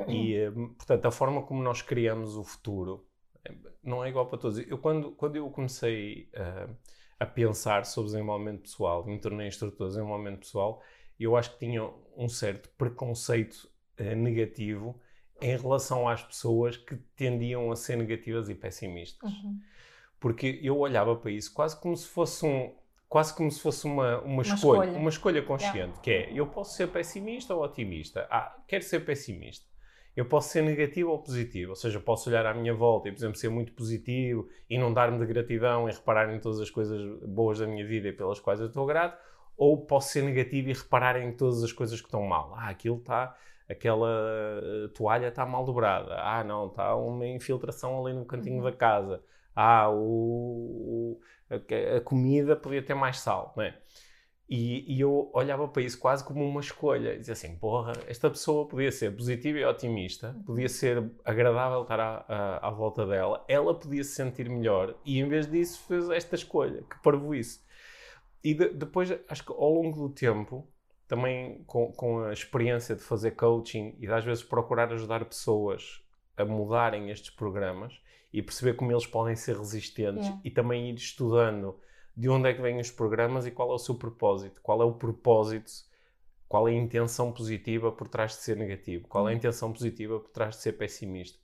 [0.00, 0.08] Uhum.
[0.08, 3.06] E, eh, portanto, a forma como nós criamos o futuro
[3.44, 4.58] eh, não é igual para todos.
[4.58, 6.68] Eu, quando, quando eu comecei eh,
[7.18, 10.82] a pensar sobre desenvolvimento pessoal, me tornei instrutor de desenvolvimento pessoal,
[11.18, 15.00] eu acho que tinha um certo preconceito eh, negativo
[15.40, 19.30] em relação às pessoas que tendiam a ser negativas e pessimistas.
[19.30, 19.60] Uhum.
[20.20, 22.74] Porque eu olhava para isso quase como se fosse um
[23.08, 24.98] quase como se fosse uma, uma, escolha, escolha.
[24.98, 28.26] uma escolha consciente, que é, eu posso ser pessimista ou otimista.
[28.28, 29.64] Ah, quero ser pessimista.
[30.16, 33.18] Eu posso ser negativo ou positivo, ou seja, posso olhar à minha volta e, por
[33.18, 37.00] exemplo, ser muito positivo e não dar-me de gratidão e reparar em todas as coisas
[37.22, 39.18] boas da minha vida e pelas quais eu estou grato,
[39.56, 42.54] ou posso ser negativo e reparar em todas as coisas que estão mal.
[42.56, 43.36] Ah, aquilo está,
[43.68, 44.08] aquela
[44.62, 46.14] eh, toalha está mal dobrada.
[46.18, 48.64] Ah, não, está uma infiltração ali no cantinho Uhum.
[48.64, 49.22] da casa.
[49.54, 53.78] Ah, o, o- a, a comida podia ter mais sal, não é?
[54.48, 57.14] E, e, eu olhava para isso quase como uma escolha.
[57.14, 61.98] E dizia assim: porra, esta pessoa podia ser positiva e otimista, podia ser agradável estar
[61.98, 66.08] à, à, à volta dela, ela podia se sentir melhor e em vez disso fez
[66.10, 66.82] esta escolha.
[66.82, 67.64] Que parvo isso.
[68.42, 70.68] E de, depois, acho que ao longo do tempo,
[71.08, 76.02] também com, com a experiência de fazer coaching e de às vezes procurar ajudar pessoas
[76.36, 78.00] a mudarem estes programas
[78.32, 80.40] e perceber como eles podem ser resistentes Yeah.
[80.44, 81.78] e também ir estudando
[82.16, 84.84] de onde é que vêm os programas e qual é o seu propósito, qual é
[84.84, 85.70] o propósito,
[86.48, 89.36] qual é a intenção positiva por trás de ser negativo, qual é a Uhum.
[89.36, 91.38] intenção positiva por trás de ser pessimista.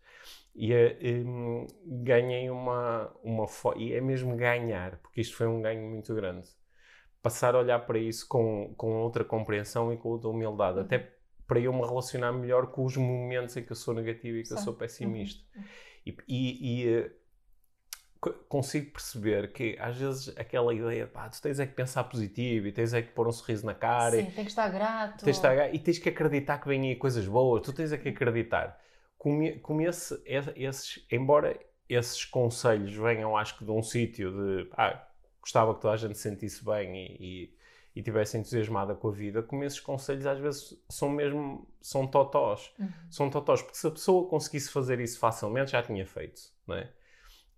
[0.55, 5.83] E é, hum, ganhei uma, uma e é mesmo ganhar, porque isto foi um ganho
[5.89, 6.49] muito grande.
[7.23, 10.85] Passar a olhar para isso com, com outra compreensão e com outra humildade, Uhum.
[10.85, 10.99] até
[11.47, 14.53] para eu me relacionar melhor com os momentos em que eu sou negativo e que
[14.53, 14.65] eu Sim.
[14.65, 15.43] sou pessimista.
[15.55, 15.65] Uhum.
[16.07, 17.13] E, e- e, eh,
[18.49, 22.73] consigo perceber que às vezes aquela ideia, pá, tu tens é que pensar positivo e
[22.73, 25.25] tens é que pôr um sorriso na cara e Sim, tem que estar grato.
[25.25, 28.09] tens estar- e tens que acreditar que vêm aí coisas boas, tu tens é que
[28.09, 28.79] acreditar.
[29.19, 31.59] Como, e- como esse, e- esses, embora
[31.89, 35.05] esses conselhos venham, acho que de um sítio de ah,
[35.41, 37.57] gostava que toda a gente se sentisse bem e, e,
[37.97, 42.73] e tivesse entusiasmada com a vida, como esses conselhos às vezes são mesmo, são totós.
[42.79, 42.89] Uhum.
[43.11, 46.89] São totós, porque se a pessoa conseguisse fazer isso facilmente, já tinha feito, não é?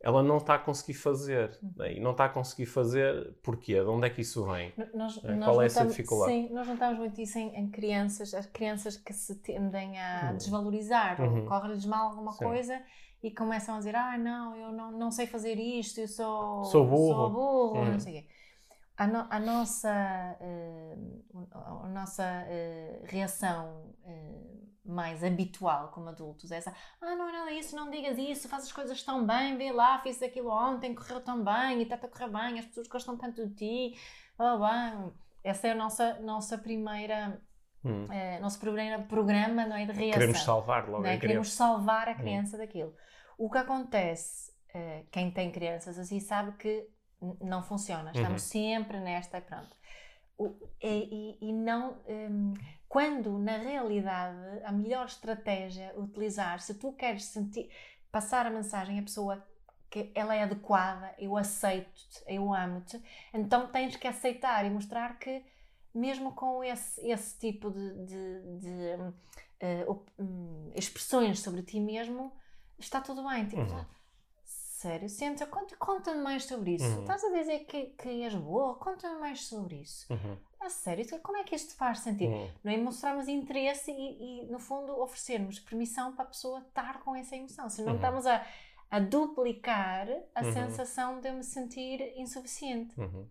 [0.04, 1.94] Ela não está a conseguir fazer, não é?
[1.94, 3.74] E não está a conseguir fazer, porquê?
[3.74, 4.72] De onde é que isso vem?
[4.92, 6.32] Nós, É, nós qual é essa dificuldade?
[6.32, 10.36] Sim, nós notamos muito isso em, em crianças, as crianças que se tendem a Uhum.
[10.36, 11.46] desvalorizar, Uhum.
[11.46, 12.44] corre-lhes mal alguma Sim.
[12.44, 12.82] coisa
[13.22, 16.84] e começam a dizer: Ah, não, eu não, não sei fazer isto, eu sou, Sou
[16.86, 17.92] burro." sou burro", Uhum.
[17.92, 18.28] não sei o quê.
[18.96, 19.90] A, no- a nossa,
[20.40, 20.96] eh,
[21.52, 24.42] a nossa eh, reação eh,
[24.84, 28.64] mais habitual como adultos é essa: Ah, não é nada isso, não digas isso, faz
[28.64, 32.08] as coisas tão bem, vê lá, fiz aquilo ontem, correu tão bem e está-te a
[32.08, 33.98] correr bem, as pessoas gostam tanto de ti.
[34.38, 35.12] Oh, bem.
[35.42, 37.40] Essa é a nossa, nossa primeira,
[37.84, 38.06] Hum.
[38.10, 40.20] eh, nosso primeiro programa não é, de reação.
[40.20, 41.14] Queremos salvar logo é?
[41.14, 42.16] a Queremos salvar a Hum.
[42.16, 42.94] criança daquilo.
[43.36, 46.88] O que acontece, eh, quem tem crianças assim sabe que
[47.40, 48.10] não funciona.
[48.10, 48.48] Estamos Uhum.
[48.48, 49.76] sempre nesta e pronto.
[50.38, 51.96] O- e, e- e não.
[52.08, 52.54] hum,
[52.94, 57.68] quando na realidade a melhor estratégia a utilizar, se tu queres sentir,
[58.12, 59.44] passar a mensagem à pessoa
[59.90, 63.02] que ela é adequada, eu aceito-te, eu amo-te,
[63.32, 65.44] então tens que aceitar e mostrar que
[65.92, 69.14] mesmo com esse, esse tipo de, de- de,
[70.18, 72.32] hum, expressões sobre ti mesmo,
[72.78, 73.46] está tudo bem.
[73.46, 73.84] Tipo, Uhum.
[74.84, 76.84] Sério, senta, conta- conta-me mais sobre isso.
[76.84, 77.00] Uhum.
[77.00, 78.74] Estás a dizer que, que és boa?
[78.76, 80.06] Conta-me mais sobre isso.
[80.12, 80.36] Uhum.
[80.60, 82.28] A sério, isso- como é que isto te faz sentir?
[82.28, 82.50] Uhum.
[82.62, 87.16] Não é mostrarmos interesse e, e, no fundo, oferecermos permissão para a pessoa estar com
[87.16, 87.68] essa emoção.
[87.70, 87.96] Se não Uhum.
[87.96, 88.46] estamos a,
[88.90, 90.52] a duplicar a Uhum.
[90.52, 92.98] sensação de eu me sentir insuficiente.
[93.00, 93.26] Uhum.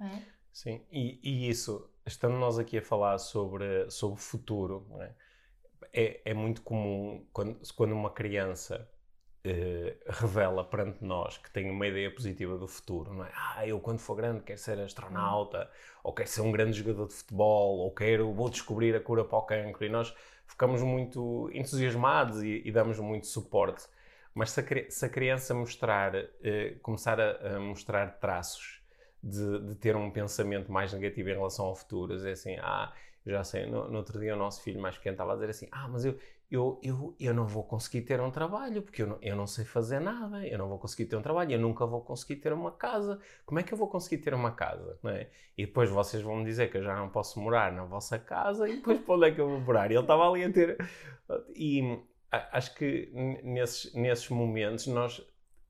[0.00, 0.22] é?
[0.52, 5.14] Sim, e, e isso, estando nós aqui a falar sobre, sobre o futuro, é?
[5.92, 8.88] É, é muito comum quando, quando uma criança
[9.44, 13.30] eh, revela perante nós que tem uma ideia positiva do futuro, não é?
[13.34, 15.70] Ah, eu quando for grande quero ser astronauta,
[16.02, 19.38] ou quero ser um grande jogador de futebol, ou quero, vou descobrir a cura para
[19.38, 20.14] o cancro, e nós
[20.46, 23.86] ficamos muito entusiasmados e, e damos muito suporte.
[24.34, 28.80] Mas se a, se a criança mostrar, eh, começar a, a mostrar traços
[29.22, 32.92] de, de ter um pensamento mais negativo em relação ao futuro, dizer assim, ah,
[33.26, 35.68] já sei, no, no outro dia o nosso filho mais pequeno estava a dizer assim,
[35.72, 36.18] ah, mas eu,
[36.50, 39.64] eu, eu, eu não vou conseguir ter um trabalho, porque eu não, eu não sei
[39.64, 42.70] fazer nada, eu não vou conseguir ter um trabalho, eu nunca vou conseguir ter uma
[42.70, 45.28] casa, como é que eu vou conseguir ter uma casa, é?
[45.56, 48.68] E depois vocês vão me dizer que eu já não posso morar na vossa casa,
[48.68, 49.90] e depois para onde é que eu vou morar?
[49.90, 50.76] E ele estava ali a ter...
[51.54, 51.98] E
[52.30, 53.10] acho que
[53.42, 55.22] nesses, nesses momentos nós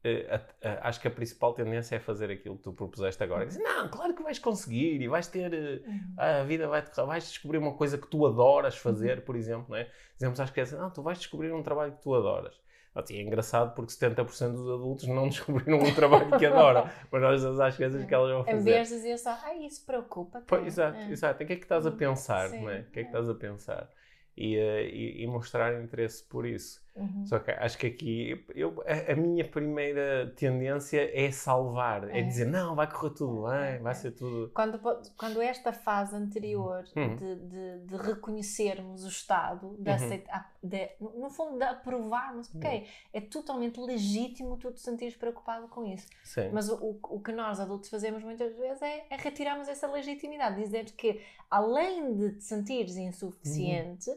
[0.05, 3.47] eh, acho que a principal tendência é fazer aquilo que tu propuseste agora.
[3.47, 5.53] Dizer, não, claro que vais conseguir e vais ter.
[5.53, 6.15] eh, Uhum.
[6.17, 9.89] a vida vai vais descobrir uma coisa que tu adoras fazer, por exemplo, não é?
[10.15, 12.63] Dizemos às crianças, não, tu vais descobrir um trabalho que tu adoras.
[13.11, 17.37] E é engraçado porque 70% dos adultos não descobriram um trabalho que adoram, mas nós
[17.41, 18.71] dizemos às crianças que elas vão Em fazer.
[18.73, 20.55] vez de dizer só, ah, isso preocupa-te.
[20.65, 21.11] Exato, É.
[21.11, 21.43] exato.
[21.43, 22.81] O que é que estás a pensar, Sim, não é?
[22.81, 23.11] O que é que é.
[23.11, 23.91] estás a pensar?
[24.37, 26.84] E, eh, e, e mostrar interesse por isso.
[26.97, 27.27] Uhum.
[27.27, 32.23] Só que acho que aqui eu, a, a minha primeira tendência é salvar, é, É.
[32.23, 33.95] dizer não, vai correr tudo É, bem, vai é.
[33.97, 34.53] ser tudo.
[34.55, 34.79] Quando,
[35.17, 37.17] quando esta fase anterior Uhum.
[37.17, 39.97] de, de, de reconhecermos o estado, de Uhum.
[39.97, 45.85] aceitar, de, no fundo de aprovarmos, ok, é totalmente legítimo tu te sentires preocupado com
[45.85, 46.07] isso.
[46.23, 46.51] Sim.
[46.53, 50.63] Mas o, o, o que nós adultos fazemos muitas vezes é, é retirarmos essa legitimidade,
[50.63, 54.17] dizer que além de te sentires insuficiente, Uhum.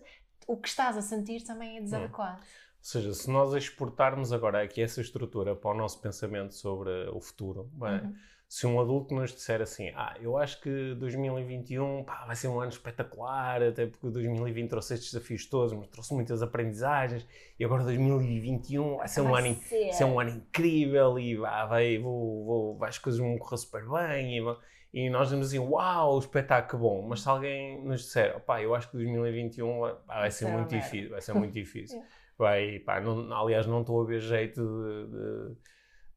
[0.49, 2.39] o que estás a sentir também é desadequado.
[2.87, 7.19] Ou seja, se nós exportarmos agora aqui essa estrutura para o nosso pensamento sobre o
[7.19, 8.01] futuro, não é?
[8.01, 8.15] Uhum.
[8.47, 12.61] se um adulto nos disser assim, ah, eu acho que 2021 pá, vai ser um
[12.61, 17.27] ano espetacular, até porque 2020 trouxe estes desafios todos, mas trouxe muitas aprendizagens,
[17.59, 19.91] e agora 2021 vai ser um, Vai ano, in- ser.
[19.91, 23.85] ser um ano incrível e vá, vai, vou, vou, vai, as coisas vão correr super
[23.85, 24.37] bem.
[24.39, 24.57] E,
[24.93, 27.07] e nós dizemos assim, uau, espetáculo bom.
[27.07, 30.77] Mas se alguém nos disser, opá, eu acho que 2021 vai, vai ser muito merda."
[30.85, 32.01] difícil, vai ser muito difícil.
[32.37, 35.55] Vai, pá, não- aliás, não estou a ver jeito de,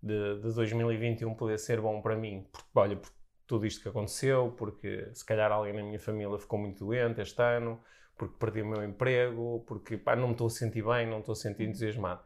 [0.03, 2.47] de, de 2021 poder ser bom para mim.
[2.53, 3.11] Porque, olha, por
[3.47, 7.41] tudo isto que aconteceu, porque se calhar alguém na minha família ficou muito doente este
[7.43, 7.81] ano,
[8.17, 11.33] porque perdi o meu emprego, porque pá, não me estou a sentir bem, não estou
[11.33, 12.21] a sentir entusiasmado.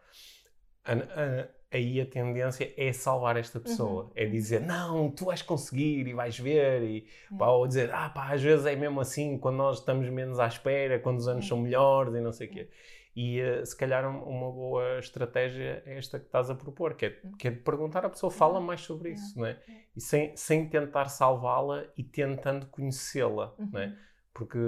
[0.84, 4.10] A- a- aí a tendência é salvar esta pessoa, Uhum.
[4.14, 7.38] é dizer não, tu vais conseguir e vais ver, e, Uhum.
[7.38, 10.46] pá, ou dizer ah pá, às vezes é mesmo assim, quando nós estamos menos à
[10.46, 11.48] espera, quando os anos Uhum.
[11.48, 12.68] são melhores e não sei o quê.
[13.16, 17.06] E eh, se calhar um- uma boa estratégia é esta que estás a propor, que
[17.06, 19.14] é, que é de perguntar à pessoa, fala mais sobre Uhum.
[19.14, 19.60] isso, não é?
[19.96, 23.86] E sem, sem tentar salvá-la e tentando conhecê-la, não é?
[23.86, 23.96] Uhum.
[24.32, 24.58] Porque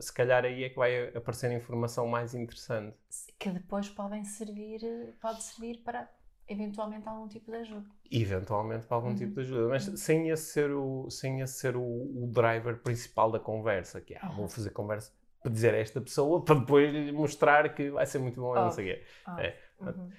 [0.00, 2.96] se calhar aí é que vai aparecer informação mais interessante.
[3.38, 4.80] que depois podem servir,
[5.20, 6.10] pode servir para
[6.48, 7.86] eventualmente algum tipo de ajuda.
[8.10, 9.14] eventualmente para algum Uhum.
[9.14, 9.96] tipo de ajuda, mas Uhum.
[9.96, 14.18] sem esse ser, o, sem esse ser o, o driver principal da conversa, que é,
[14.20, 14.48] ah, vou Uhum.
[14.48, 18.40] fazer conversa para dizer a esta pessoa, para depois lhe mostrar que vai ser muito
[18.40, 19.02] bom, e não sei o quê.
[19.26, 19.56] Ah, É.
[19.80, 20.10] uhum.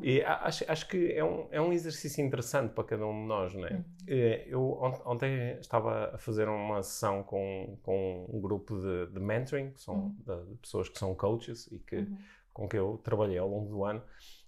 [0.00, 3.52] E acho, acho que é um, é um exercício interessante para cada um de nós,
[3.54, 3.72] não é?
[3.74, 3.84] Uhum.
[4.08, 9.20] Eh, Eu ont- ontem estava a fazer uma sessão com, com um grupo de, de
[9.20, 10.16] mentoring, que são Uhum.
[10.18, 12.18] de, de pessoas que são coaches e que, Uhum.
[12.54, 14.02] com que eu trabalhei ao longo do ano,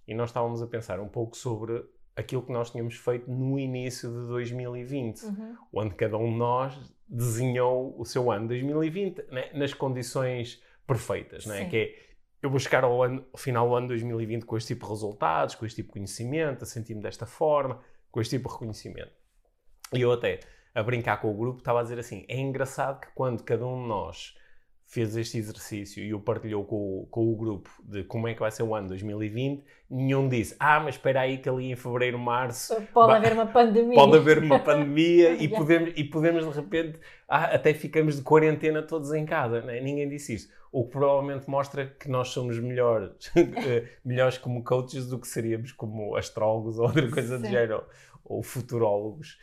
[0.07, 4.09] e nós estávamos a pensar um pouco sobre aquilo que nós tínhamos feito no início
[4.09, 5.55] de 2020, Uhum.
[5.73, 11.65] onde cada um de nós desenhou o seu ano 2020 né, nas condições perfeitas, né?
[11.69, 12.05] Que é
[12.41, 15.55] eu vou chegar ao, ano- ao final do ano 2020 com este tipo de resultados,
[15.55, 19.11] com este tipo de conhecimento, a sentir-me desta forma, com este tipo de reconhecimento.
[19.91, 20.39] E eu até,
[20.75, 23.81] a brincar com o grupo, estava a dizer assim, é engraçado que quando cada um
[23.81, 24.35] de nós
[24.87, 28.39] fez este exercício e o partilhou com, o- com o grupo de como é que
[28.39, 32.19] vai ser o ano 2020, nenhum disse, ah, mas espera aí que ali em fevereiro,
[32.19, 33.95] março, Pode haver uma pandemia.
[33.95, 38.81] pode haver uma pandemia e, podemos, e podemos de repente, ah, até ficamos de quarentena
[38.83, 39.61] todos em casa.
[39.61, 39.81] né?
[39.81, 40.49] Ninguém disse isso.
[40.71, 45.71] O que provavelmente mostra que nós somos melhores, eh, melhores como coaches do que seríamos
[45.71, 47.51] como astrólogos ou outra coisa do Sim.
[47.51, 47.83] género,
[48.23, 49.37] ou futurólogos.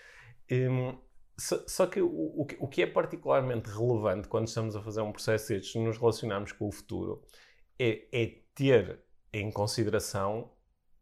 [0.50, 0.94] Hum,
[1.38, 5.00] só, só que o, o que o que é particularmente relevante quando estamos a fazer
[5.00, 7.22] um processo destes, nos relacionarmos com o futuro,
[7.78, 9.00] é, é ter
[9.32, 10.50] em consideração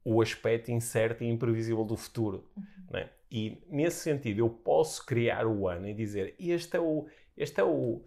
[0.05, 2.49] o aspecto incerto e imprevisível do futuro.
[2.57, 2.65] Uhum.
[2.91, 3.11] né?
[3.31, 7.65] E nesse sentido, eu posso criar o ano e dizer: este é o, este é
[7.65, 8.05] o,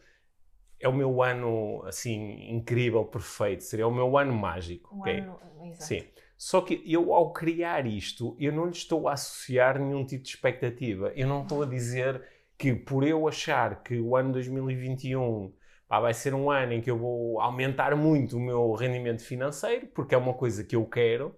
[0.79, 4.95] é o meu ano assim incrível, perfeito, seria o meu ano mágico.
[4.95, 5.19] Um ok?
[5.19, 5.83] ano, exato.
[5.85, 6.03] Sim.
[6.37, 10.29] Só que eu, ao criar isto, eu não lhe estou a associar nenhum tipo de
[10.29, 11.11] expectativa.
[11.15, 12.21] Eu não estou a dizer
[12.57, 15.53] que por eu achar que o ano 2021
[15.87, 19.87] pá, vai ser um ano em que eu vou aumentar muito o meu rendimento financeiro,
[19.87, 21.35] porque é uma coisa que eu quero,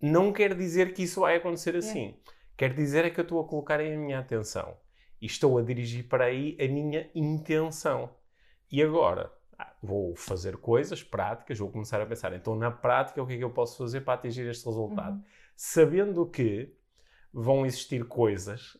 [0.00, 2.16] não quer dizer que isso vai acontecer assim.
[2.56, 4.76] Quer dizer é que eu estou a colocar aí a minha atenção
[5.20, 8.10] e estou a dirigir para aí a minha intenção.
[8.70, 9.32] E agora,
[9.82, 13.44] vou fazer coisas práticas, vou começar a pensar, então na prática o que é que
[13.44, 15.16] eu posso fazer para atingir este resultado?
[15.16, 15.24] Uhum.
[15.56, 16.74] Sabendo que
[17.32, 18.76] vão existir coisas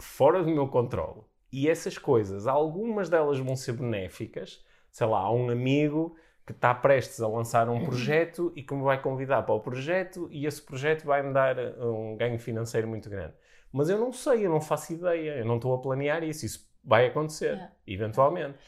[0.00, 5.32] fora do meu controle e essas coisas, algumas delas vão ser benéficas, sei lá, há
[5.32, 6.16] um amigo
[6.46, 10.28] que está prestes a lançar um projeto e que me vai convidar para o projeto
[10.30, 13.34] e esse projeto vai me dar um ganho financeiro muito grande.
[13.70, 16.66] Mas eu não sei, eu não faço ideia, eu não estou a planear isso, isso
[16.82, 17.72] vai acontecer, Yeah.
[17.86, 18.58] eventualmente.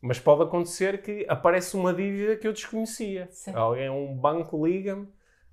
[0.00, 3.28] Mas pode acontecer que aparece uma dívida que eu desconhecia.
[3.30, 3.52] Sim.
[3.54, 5.08] Alguém, um banco liga-me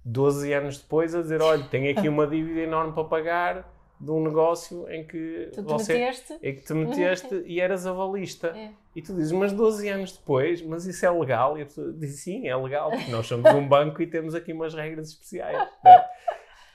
[0.05, 4.21] 12 anos depois a dizer: olha, tenho aqui uma dívida enorme para pagar de um
[4.21, 6.33] negócio em que Tu você meteste.
[6.41, 8.47] é que te meteste e eras avalista.
[8.49, 8.71] É.
[8.95, 11.57] E tu dizes, mas 12 anos depois, mas isso é legal?
[11.57, 14.51] E a pessoa diz, sim, é legal, porque nós somos um banco e temos aqui
[14.51, 15.57] umas regras especiais.
[15.83, 16.05] né?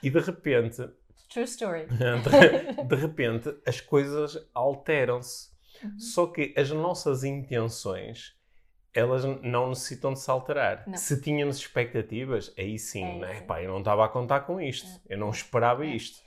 [0.01, 0.89] E de repente,
[1.31, 1.85] True story.
[1.85, 5.49] de, de repente, as coisas alteram-se.
[5.83, 5.99] Uhum.
[5.99, 8.35] Só que as nossas intenções,
[8.93, 10.83] elas não necessitam de se alterar.
[10.87, 10.97] Não.
[10.97, 13.41] Se tínhamos expectativas, aí sim, É, né?
[13.41, 14.87] Pá, eu não estava a contar com isto.
[15.07, 15.89] Eu não esperava É.
[15.95, 16.21] isto.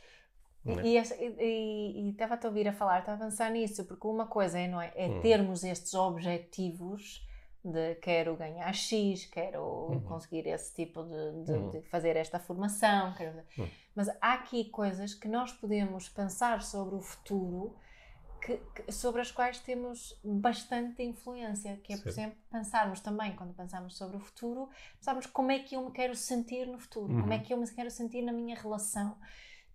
[0.64, 0.72] É?
[0.82, 3.84] E, e, essa- e- e- e estava-te a ouvir a falar, estava a pensar nisso,
[3.84, 5.20] porque uma coisa é, não é, é Hum.
[5.20, 7.26] termos estes objetivos
[7.64, 10.00] de quero ganhar X, quero Uhum.
[10.00, 11.70] conseguir esse tipo de, de- Uhum.
[11.70, 13.68] de fazer esta formação, quero- Uhum.
[13.94, 17.76] mas há aqui coisas que nós podemos pensar sobre o futuro
[18.44, 22.08] que- que- sobre as quais temos bastante influência, que é, por Sim.
[22.10, 26.14] exemplo, pensarmos também, quando pensamos sobre o futuro, pensarmos como é que eu me quero
[26.16, 27.42] sentir no futuro, como é Uhum.
[27.42, 29.16] que eu me quero sentir na minha relação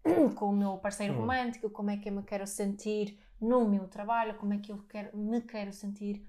[0.35, 1.21] com o meu parceiro Hum.
[1.21, 4.79] romântico, como é que eu me quero sentir no meu trabalho, como é que eu
[4.89, 6.25] quero, me quero sentir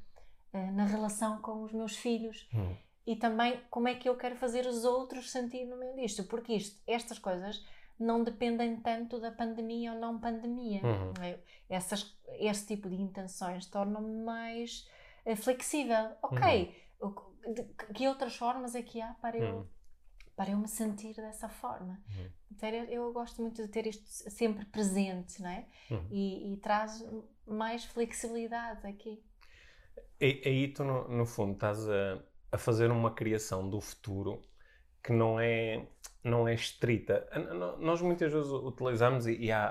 [0.53, 2.75] eh, na relação com os meus filhos Hum.
[3.07, 6.55] e também como é que eu quero fazer os outros sentir no meio disto, porque
[6.55, 7.65] isto, estas coisas
[7.99, 10.81] não dependem tanto da pandemia ou não pandemia.
[10.85, 11.13] Uhum.
[11.69, 14.89] Essas, este tipo de intenções tornam-me mais
[15.25, 16.13] eh, flexível.
[16.23, 17.25] Ok, Uhum.
[17.95, 19.67] que outras formas é que há para eu Hum.
[20.37, 22.01] para eu me sentir dessa forma.
[22.17, 22.31] Uhum.
[22.53, 25.67] Então, eu, eu gosto muito de ter isto sempre presente, não é?
[25.91, 26.07] Uhum.
[26.13, 27.05] E, e traz
[27.47, 29.21] mais flexibilidade aqui.
[30.21, 34.41] E- Aí tu, no, no fundo, estás a, a fazer uma criação do futuro
[35.09, 35.87] que não é,
[36.23, 37.27] não é estrita.
[37.79, 39.69] Nós muitas vezes utilizamos, e, há,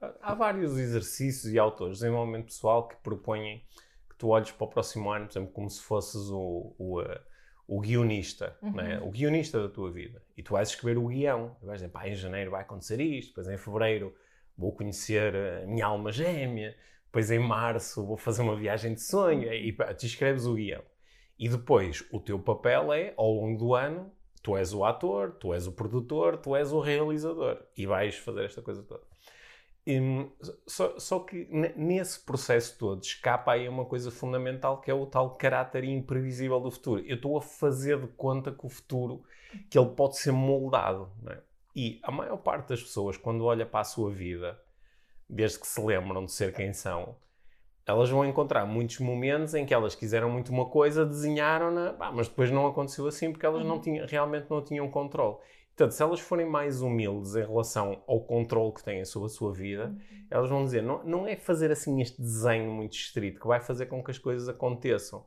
[0.00, 3.62] há, há vários exercícios e autores de desenvolvimento pessoal que propõem
[4.08, 7.20] que tu olhes para o próximo ano, por exemplo, como se fosses o, o, eh,
[7.68, 8.70] o guionista, Uhum.
[8.70, 8.98] não é?
[9.02, 10.22] o guionista da tua vida.
[10.34, 11.54] E tu vais escrever o guião.
[11.62, 14.14] E vais dizer, pá, em janeiro vai acontecer isto, depois em fevereiro
[14.56, 19.52] vou conhecer a minha alma gêmea, depois em março vou fazer uma viagem de sonho,
[19.52, 20.82] e pá, tu escreves o guião.
[21.38, 24.10] E depois o teu papel é, ao longo do ano,
[24.42, 28.44] tu és o ator, tu és o produtor, tu és o realizador e vais fazer
[28.44, 29.02] esta coisa toda.
[30.66, 35.06] Só, só que ne- nesse processo todo escapa aí uma coisa fundamental que é o
[35.06, 37.02] tal caráter imprevisível do futuro.
[37.06, 39.22] Eu estou a fazer de conta que o futuro,
[39.68, 41.10] que ele pode ser moldado.
[41.26, 41.38] é?
[41.74, 44.60] E a maior parte das pessoas, quando olha para a sua vida,
[45.28, 47.16] desde que se lembram de ser quem são,
[47.90, 52.50] elas vão encontrar muitos momentos em que elas quiseram muito uma coisa, desenharam-na, mas depois
[52.50, 53.80] não aconteceu assim porque elas não Uhum.
[53.80, 55.36] tinham, realmente não tinham controle.
[55.76, 59.52] Portanto, se elas forem mais humildes em relação ao controle que têm sobre a sua
[59.52, 59.94] vida,
[60.30, 63.86] elas vão dizer, não, não é fazer assim este desenho muito estrito que vai fazer
[63.86, 65.24] com que as coisas aconteçam.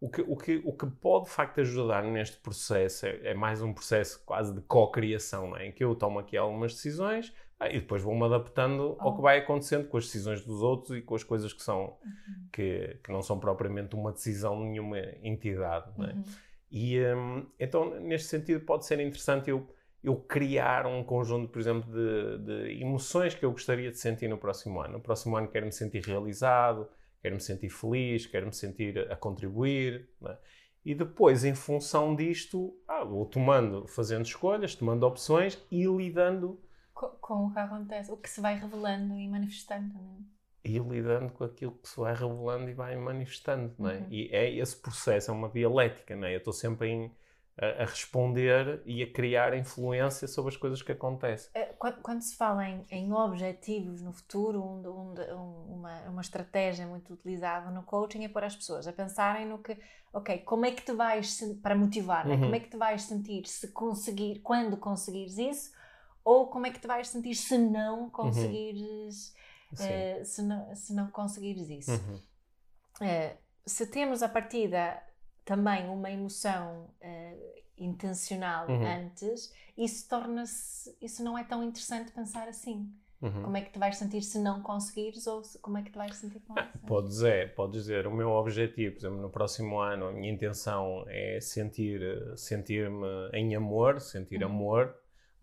[0.00, 3.62] O que, o que, o que pode, de facto, ajudar neste processo é, é mais
[3.62, 5.66] um processo quase de co-criação, é?
[5.66, 9.16] em que eu tomo aqui algumas decisões ah, e depois vou-me adaptando ao Oh.
[9.16, 11.96] que vai acontecendo com as decisões dos outros e com as coisas que, são,
[12.52, 15.90] que, que não são propriamente uma decisão de nenhuma entidade.
[15.96, 16.12] Não é?
[16.12, 16.24] Uhum.
[16.70, 19.66] E hum, então, neste sentido, pode ser interessante eu,
[20.02, 24.36] eu criar um conjunto, por exemplo, de, de emoções que eu gostaria de sentir no
[24.38, 24.94] próximo ano.
[24.94, 26.88] No próximo ano quero-me sentir realizado,
[27.26, 30.08] quero-me sentir feliz, quero-me sentir a contribuir.
[30.26, 30.38] é?
[30.84, 36.60] E depois, em função disto, ah, vou tomando, fazendo escolhas, tomando opções e lidando,
[36.94, 39.92] Co- Com, o que acontece, o que se vai revelando e manifestando.
[39.92, 40.24] Não
[40.64, 43.72] e lidando com aquilo que se vai revelando e vai manifestando.
[43.78, 43.98] Não é?
[43.98, 44.06] Uhum.
[44.10, 46.16] E é esse processo, é uma dialética.
[46.16, 46.34] Não é?
[46.34, 47.12] Eu estou sempre em-
[47.58, 51.50] a, a responder e a criar influência sobre as coisas que acontecem.
[51.54, 56.20] Eh, Quando, quando se fala em, em objetivos no futuro, um- um- um- uma, uma
[56.20, 59.76] estratégia muito utilizada no coaching é pôr as pessoas a pensarem no que,
[60.12, 62.34] ok, como é que te vais, para motivar, né?
[62.34, 62.40] Uhum.
[62.42, 65.72] como é que te vais sentir se conseguir, quando conseguires isso,
[66.24, 69.34] ou como é que te vais sentir se não conseguires,
[69.74, 69.84] Sim.
[69.84, 71.90] eh, se, não, se não conseguires isso.
[71.92, 72.20] Uhum.
[73.00, 75.02] Eh, se temos a partida
[75.46, 78.84] também uma emoção eh, intencional Uhum.
[78.84, 82.92] antes, isso torna-se, isso não é tão interessante pensar assim.
[83.22, 83.42] Uhum.
[83.44, 85.98] Como é que te vais sentir se não conseguires ou se- como é que te
[85.98, 86.86] vais sentir com Ah, isso?
[86.86, 91.04] Pode dizer, pode dizer, o meu objetivo, por exemplo, no próximo ano, a minha intenção
[91.08, 92.00] é sentir,
[92.36, 94.50] sentir-me em amor, sentir Uhum.
[94.50, 94.94] amor,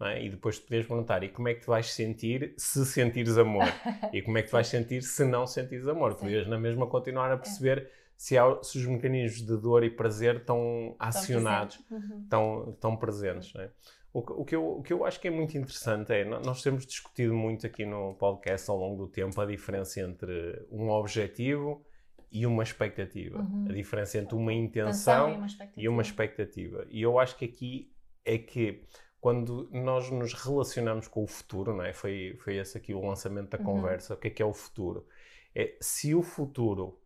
[0.01, 0.23] é?
[0.25, 3.79] e depois tu podes perguntar, e como é que te vais sentir se sentires amor?
[4.11, 6.15] e como é que te vais sentir se não sentires amor?
[6.15, 10.37] Podias na mesma continuar a perceber se, há, se os mecanismos de dor e prazer
[10.37, 12.21] estão acionados, Uhum.
[12.23, 13.53] estão, estão presentes.
[13.53, 13.69] Não é?
[14.13, 16.61] o, que, o, que eu, o que eu acho que é muito interessante é, nós
[16.61, 21.83] temos discutido muito aqui no podcast ao longo do tempo a diferença entre um objetivo
[22.31, 23.39] e uma expectativa.
[23.39, 23.65] Uhum.
[23.69, 26.85] A diferença entre uma Intenção intenção uma e uma expectativa.
[26.89, 27.91] E eu acho que aqui
[28.25, 28.83] é que
[29.19, 31.93] quando nós nos relacionamos com o futuro, não é?
[31.93, 33.63] foi, foi esse aqui o lançamento da Uhum.
[33.63, 35.07] conversa, o que é que é o futuro?
[35.55, 36.99] É, se o futuro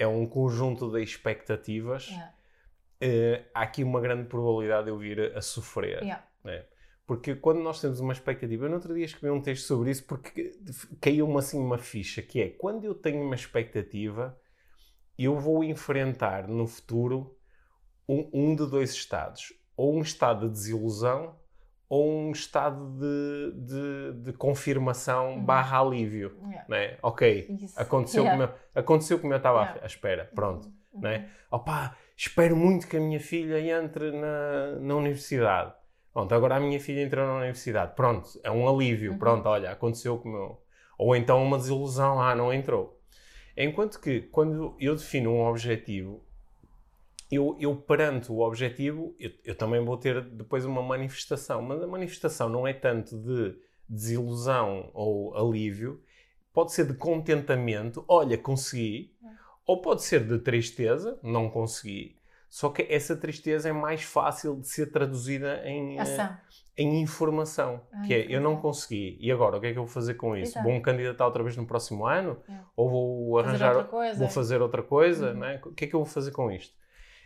[0.00, 2.34] é um conjunto de expectativas, Yeah.
[3.02, 6.02] eh, há aqui uma grande probabilidade de eu vir a, a sofrer.
[6.02, 6.24] Yeah.
[6.42, 6.64] né?
[7.06, 10.04] Porque quando nós temos uma expectativa, eu no outro dia escrevi um texto sobre isso
[10.06, 10.52] porque
[11.00, 14.38] caiu-me assim uma ficha, que é, quando eu tenho uma expectativa,
[15.18, 17.36] eu vou enfrentar no futuro
[18.08, 19.52] um, um de dois estados.
[19.76, 21.38] Ou um estado de desilusão,
[21.90, 25.44] ou um estado de, de, de confirmação Uhum.
[25.44, 26.36] barra alívio.
[26.46, 26.64] Yeah.
[26.68, 26.96] Né?
[27.02, 27.78] Ok, Isso.
[27.78, 28.46] aconteceu, Yeah.
[28.46, 29.82] como eu, aconteceu como eu estava à- Yeah.
[29.82, 30.30] à espera.
[30.34, 31.00] Pronto Uhum.
[31.02, 31.28] não é?
[31.50, 35.72] Opá, espero muito que a minha filha entre na, na universidade.
[36.12, 37.94] Pronto, agora a minha filha entrou na universidade.
[37.96, 39.12] Pronto, é um alívio.
[39.12, 39.18] Uhum.
[39.18, 40.62] Pronto, olha, aconteceu como eu.
[40.96, 43.00] Ou então uma desilusão, ah, não entrou.
[43.56, 46.24] Enquanto que quando eu defino um objetivo,
[47.30, 51.62] eu, eu perante o objetivo, eu, eu também vou ter depois uma manifestação.
[51.62, 53.54] Mas a manifestação não é tanto de
[53.88, 56.00] desilusão ou alívio,
[56.52, 59.28] pode ser de contentamento, olha, consegui, É.
[59.66, 62.16] ou pode ser de tristeza, não consegui.
[62.48, 66.36] Só que essa tristeza é mais fácil de ser traduzida em, Ação.
[66.76, 69.84] em informação, Ah, que é eu não consegui e agora o que é que eu
[69.84, 70.52] vou fazer com isso?
[70.52, 70.64] Exato.
[70.66, 72.54] Vou me candidatar outra vez no próximo ano É.
[72.76, 74.18] ou vou Fazer arranjar outra coisa.
[74.18, 75.38] vou fazer outra coisa, Uhum.
[75.38, 75.60] né?
[75.64, 76.74] O que é que eu vou fazer com isto?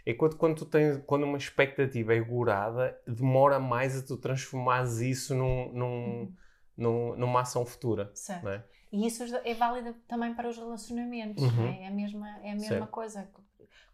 [0.07, 5.35] Enquanto quando tu tens quando uma expectativa é gorada, demora mais a tu transformares isso
[5.35, 5.87] num, num,
[6.21, 6.37] Uhum.
[6.77, 8.49] num- numa ação futura, Certo.
[8.49, 8.65] é?
[8.93, 11.43] E isso é válido também para os relacionamentos.
[11.43, 11.51] Uhum.
[11.57, 11.83] não É?
[11.85, 12.87] É a mesma, é a mesma Certo.
[12.91, 13.29] coisa.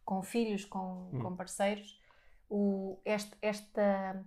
[0.05, 1.21] Com filhos, com, Hum.
[1.23, 1.99] com parceiros.
[2.49, 4.25] O, este, esta,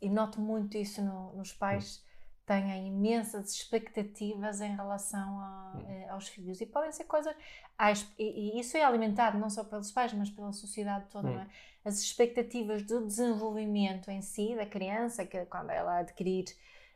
[0.00, 2.04] e noto muito isso no- nos pais,
[2.46, 5.84] têm imensas expectativas em relação a- Hum.
[5.88, 6.60] eh, aos filhos.
[6.60, 7.34] E podem ser coisas.
[8.18, 11.28] E, e isso é alimentado não só pelos pais, mas pela sociedade toda.
[11.28, 11.38] Hum.
[11.40, 11.46] É?
[11.84, 16.44] As expectativas do desenvolvimento em si, da criança, que quando ela adquirir.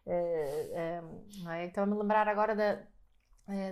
[0.07, 1.01] eh,
[1.43, 1.71] não é?
[1.77, 2.79] A me lembrar agora da,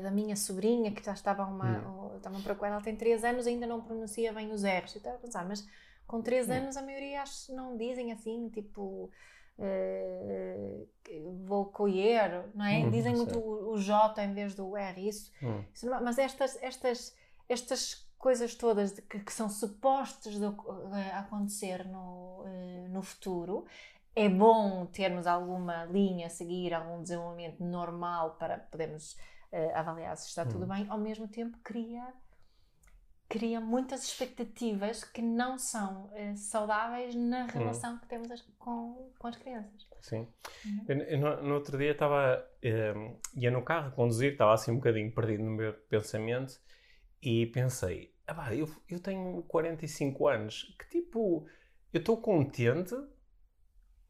[0.03, 2.17] da minha sobrinha que já estava uma, Hum.
[2.17, 4.95] estava para ela tem 3 anos ainda não pronuncia bem os R's.
[4.95, 5.67] Eu estava a pensar, mas
[6.07, 6.55] com 3 Hum.
[6.55, 9.11] anos a maioria acho não dizem assim, tipo
[9.59, 10.85] eh,
[11.45, 12.79] vou colher, não é?
[12.79, 13.23] Hum, Dizem sim.
[13.23, 15.33] muito o, o J em vez do R, isso.
[15.43, 15.63] Hum.
[15.73, 17.17] isso mas estas, estas,
[17.49, 23.65] estas coisas todas de que, que são supostas de eh, acontecer no, eh, no futuro,
[24.15, 29.17] é bom termos alguma linha a seguir, algum desenvolvimento normal para podermos
[29.53, 30.69] eh, avaliar se está tudo Hum.
[30.69, 32.03] bem, ao mesmo tempo cria,
[33.29, 39.27] cria muitas expectativas que não são eh, saudáveis na relação que temos as- com, com
[39.27, 39.87] as crianças.
[40.01, 40.27] Sim.
[40.65, 40.85] Uhum.
[40.89, 42.95] Eu, eu no, no outro dia estava, eh,
[43.37, 46.61] ia no carro a conduzir, estava assim um bocadinho perdido no meu pensamento
[47.23, 51.47] e pensei, ah, eu, eu tenho 45 anos, que tipo,
[51.93, 52.95] eu estou contente,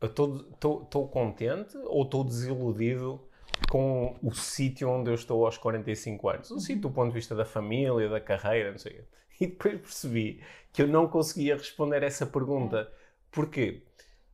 [0.01, 3.27] eu estou contente ou estou desiludido
[3.71, 6.51] com o sítio onde eu estou aos 45 anos?
[6.51, 9.05] O sítio do ponto de vista da família, da carreira, não sei o quê.
[9.39, 10.41] E depois percebi
[10.73, 12.91] que eu não conseguia responder essa pergunta.
[13.31, 13.83] Porquê?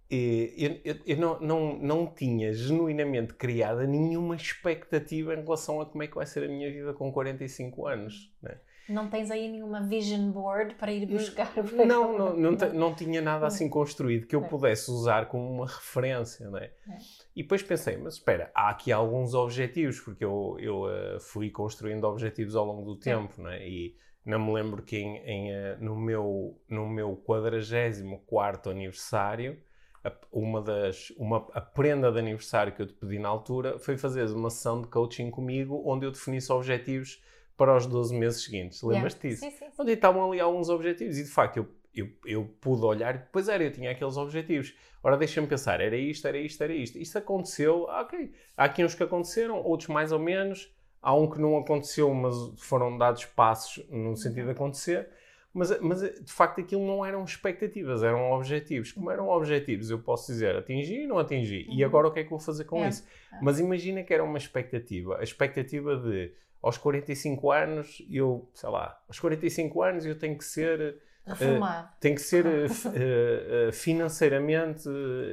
[0.08, 5.86] Eh, Eu, eu, eu não, não, não tinha genuinamente criada nenhuma expectativa em relação a
[5.86, 8.32] como é que vai ser a minha vida com 45 anos.
[8.40, 8.56] Né?
[8.88, 11.52] Não tens aí nenhuma vision board para ir buscar?
[11.84, 14.48] Não, não, não, te- não tinha nada assim construído que eu É.
[14.48, 16.48] pudesse usar como uma referência.
[16.48, 16.70] Né?
[16.88, 16.98] É.
[17.34, 22.04] E depois pensei, mas espera, há aqui alguns objetivos, porque eu, eu eh, fui construindo
[22.04, 23.66] objetivos ao longo do tempo, né?
[23.66, 29.58] e não me lembro que em, em, eh, no meu, no meu 44 aniversário,
[30.04, 33.96] a, uma das, uma, a prenda de aniversário que eu te pedi na altura foi
[33.96, 37.22] fazer uma sessão de coaching comigo, onde eu definisse objetivos
[37.56, 38.82] para os 12 meses seguintes.
[38.82, 39.40] Lembras-te disso?
[39.40, 39.72] Sim, sim, sim.
[39.78, 43.62] onde estavam ali alguns objetivos e de facto eu, eu, eu pude olhar, pois era,
[43.62, 44.74] eu tinha aqueles objetivos.
[45.02, 46.96] Ora, deixa-me pensar, era isto, era isto, era isto.
[46.98, 48.32] Isto aconteceu, ah, ok.
[48.56, 50.72] Há aqui uns que aconteceram, outros mais ou menos.
[51.00, 55.08] Há um que não aconteceu, mas foram dados passos no sentido de acontecer.
[55.54, 58.92] Mas, mas de facto aquilo não eram expectativas, eram objetivos.
[58.92, 61.66] Como eram objetivos, eu posso dizer atingi e não atingi.
[61.68, 61.88] E Uhum.
[61.88, 62.88] agora o que é que vou fazer com É.
[62.88, 63.04] isso?
[63.32, 63.38] É.
[63.42, 65.18] Mas imagina que era uma expectativa.
[65.18, 66.32] A expectativa de
[66.62, 70.96] aos 45 anos, eu, sei lá, aos 45 anos eu tenho que ser,
[71.26, 71.88] Reformado.
[72.00, 72.44] tenho que ser
[72.94, 74.88] eh, financeiramente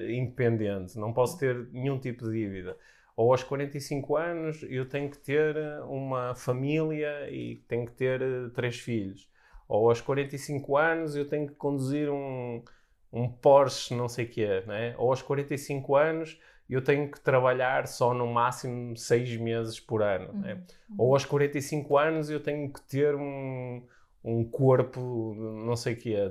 [0.07, 2.77] independente, não posso ter nenhum tipo de dívida.
[3.15, 8.21] Ou aos 45 anos eu tenho que ter uma família e tenho que ter
[8.53, 9.29] três filhos.
[9.67, 12.63] Ou aos 45 anos eu tenho que conduzir um,
[13.11, 14.95] um Porsche não sei o quê, né?
[14.97, 20.31] Ou aos 45 anos eu tenho que trabalhar só no máximo seis meses por ano.
[20.33, 20.53] né?
[20.89, 20.95] Uhum.
[20.99, 23.83] Ou aos 45 anos eu tenho que ter um,
[24.23, 25.33] um corpo
[25.65, 26.29] não sei o que é.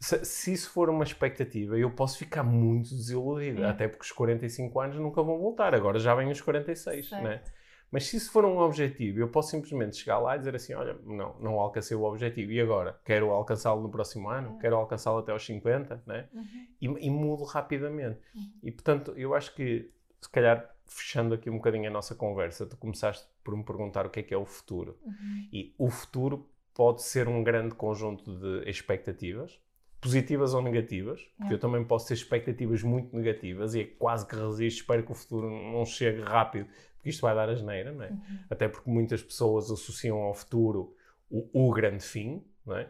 [0.00, 3.68] Se, se isso for uma expectativa, eu posso ficar muito desiludido, É.
[3.70, 7.22] até porque os 45 anos nunca vão voltar, agora já vêm os 46, Certo.
[7.22, 7.42] né?
[7.90, 10.94] Mas se isso for um objetivo, eu posso simplesmente chegar lá e dizer assim: olha,
[11.04, 13.00] não, não alcancei o objetivo, e agora?
[13.02, 14.56] Quero alcançá-lo no próximo ano?
[14.56, 14.60] É.
[14.60, 16.28] Quero alcançá-lo até aos 50, né?
[16.34, 16.66] Uhum.
[16.80, 18.20] e, e mudo rapidamente.
[18.34, 18.52] Uhum.
[18.62, 19.90] E portanto, eu acho que,
[20.20, 24.10] se calhar, fechando aqui um bocadinho a nossa conversa, tu começaste por me perguntar o
[24.10, 24.98] que é que é o futuro.
[25.02, 25.48] Uhum.
[25.50, 26.46] E o futuro
[26.78, 29.60] pode ser um grande conjunto de expectativas,
[30.00, 31.56] positivas ou negativas, porque É.
[31.56, 35.14] eu também posso ter expectativas muito negativas e é quase que resisto, espero que o
[35.16, 38.10] futuro não chegue rápido, porque isto vai dar asneira, não é?
[38.10, 38.38] Uhum.
[38.48, 40.94] Até porque muitas pessoas associam ao futuro
[41.28, 42.88] o, o grande fim, não é?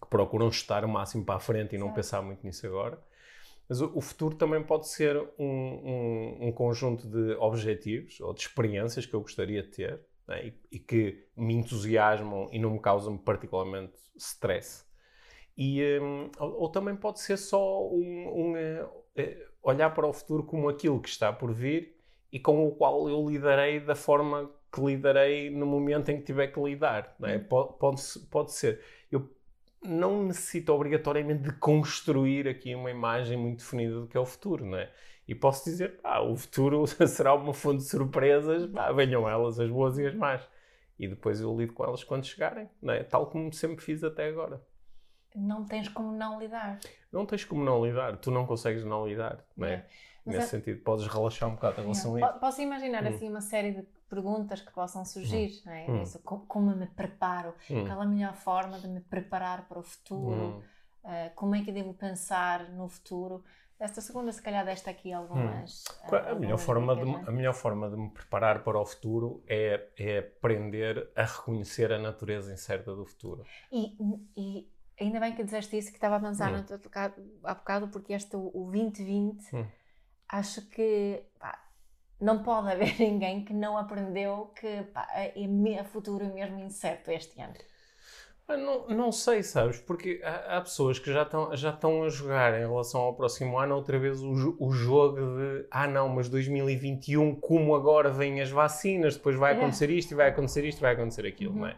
[0.00, 2.98] Que procuram estar o máximo para a frente e não pensar muito nisso agora.
[3.68, 8.40] Mas o, o futuro também pode ser um, um- um conjunto de objetivos ou de
[8.40, 10.00] experiências que eu gostaria de ter
[10.30, 10.46] né?
[10.46, 14.84] e, e que me entusiasmam e não me causam particularmente stress.
[15.58, 20.12] E, hum, ou, ou também pode ser só um, um, eh, eh, olhar para o
[20.12, 21.96] futuro como aquilo que está por vir
[22.32, 26.46] e com o qual eu lidarei da forma que lidarei no momento em que tiver
[26.46, 27.14] que lidar.
[27.18, 27.36] Não é?
[27.36, 27.44] Hum.
[27.44, 28.80] pode, pode, pode ser.
[29.10, 29.28] Eu
[29.82, 34.64] não necessito obrigatoriamente de construir aqui uma imagem muito definida do que é o futuro,
[34.64, 34.90] não é?
[35.30, 39.70] E posso dizer, ah, o futuro será uma fonte de surpresas, pá, venham elas, as
[39.70, 40.42] boas e as más.
[40.98, 43.04] E depois eu lido com elas quando chegarem, não é?
[43.04, 44.60] Tal como sempre fiz até agora.
[45.36, 46.80] Não tens como não lidar.
[47.12, 49.74] Não tens como não lidar, tu não consegues não lidar, não é?
[49.74, 49.86] É.
[50.26, 52.40] Mas Nesse é- sentido, podes relaxar um bocado em relação a Po- isso.
[52.40, 53.08] Posso imaginar Hum.
[53.08, 55.86] assim uma série de perguntas que possam surgir, não é?
[55.88, 56.02] Hum.
[56.02, 57.54] Isso, co- como me preparo?
[57.70, 57.86] Hum.
[57.86, 60.56] Qual a melhor forma de me preparar para o futuro?
[60.58, 60.62] Hum.
[61.02, 63.42] Uh, como é que devo pensar no futuro?
[63.80, 65.84] Esta segunda, se calhar, desta aqui algumas.
[66.12, 66.16] Hum.
[66.16, 67.24] A melhor, forma de, não é?
[67.26, 71.98] a melhor forma de me preparar para o futuro é, é aprender a reconhecer a
[71.98, 73.42] natureza incerta do futuro.
[73.72, 73.96] E,
[74.36, 74.70] e
[75.00, 76.58] ainda bem que disseste isso, que estava a pensar Hum.
[76.68, 79.66] no bocado- há bocado, porque este, o o 2020, Hum.
[80.28, 81.58] acho que pá,
[82.20, 85.32] não pode haver ninguém que não aprendeu que pá, é,
[85.80, 87.54] a futuro é mesmo incerto este ano.
[88.52, 89.78] Ah, Não, não sei, sabes?
[89.78, 93.74] Porque há, há pessoas que já estão, já a jogar em relação ao próximo ano
[93.74, 99.16] outra vez o, o jogo de ah não, mas 2021, como agora vêm as vacinas,
[99.16, 101.60] depois vai acontecer isto e vai acontecer isto e vai acontecer aquilo, Uhum.
[101.60, 101.76] não é?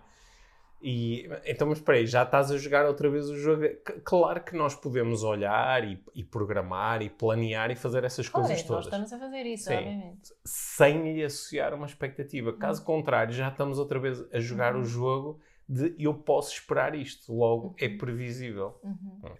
[0.84, 3.62] E, então, mas espera aí, já estás a jogar outra vez o jogo.
[4.02, 8.58] Claro que nós podemos olhar e, e programar e planear e fazer essas coisas Olha,
[8.58, 8.84] nós todas.
[8.86, 9.76] estamos a fazer isso, Sim.
[9.76, 10.34] obviamente.
[10.44, 12.52] sem lhe associar uma expectativa.
[12.54, 14.80] Caso contrário, já estamos outra vez a jogar Uhum.
[14.80, 17.98] o jogo de eu posso esperar isto, logo é Uhum.
[17.98, 18.78] previsível.
[18.82, 19.20] Uhum.
[19.24, 19.34] Hum.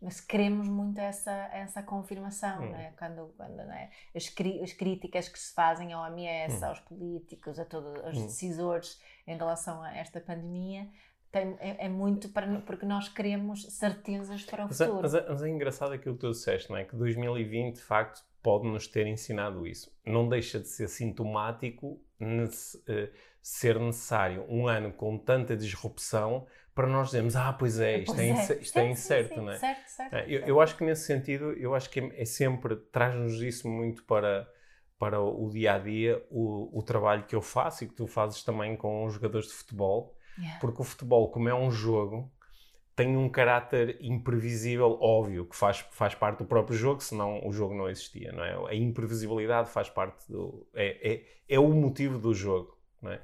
[0.00, 2.70] Mas queremos muito essa, essa confirmação, Hum.
[2.70, 2.92] né?
[2.96, 3.90] quando, quando né?
[4.14, 6.68] as, as críticas que se fazem ao OMS, Hum.
[6.68, 8.26] aos políticos, a todos os Hum.
[8.26, 10.88] decisores em relação a esta pandemia,
[11.32, 15.02] tem- é, é muito para, porque nós queremos certezas para o Mas é, futuro.
[15.02, 16.84] mas é- mas é engraçado aquilo que tu disseste, não é?
[16.84, 19.92] Que 2020, de facto, pode nos ter ensinado isso.
[20.06, 23.10] Não deixa de ser sintomático nece- eh,
[23.50, 28.20] ser necessário um ano com tanta disrupção para nós dizermos, ah, pois é, isto, Pois
[28.20, 29.44] é, ince- isto é Sim, sim, incerto, sim.
[29.44, 29.58] não é?
[29.58, 30.14] Certo, certo.
[30.14, 33.68] É, Eu, eu acho que nesse sentido, eu acho que é, é sempre, traz-nos isso
[33.68, 34.48] muito para,
[34.98, 38.42] para o dia a dia, o, o trabalho que eu faço e que tu fazes
[38.44, 40.58] também com os jogadores de futebol, Yeah.
[40.60, 42.32] porque o futebol, como é um jogo,
[42.96, 47.74] tem um caráter imprevisível, óbvio, que faz, faz parte do próprio jogo, senão o jogo
[47.74, 48.70] não existia, não é?
[48.70, 50.66] A imprevisibilidade faz parte do.
[50.74, 53.20] é, é, é o motivo do jogo, é?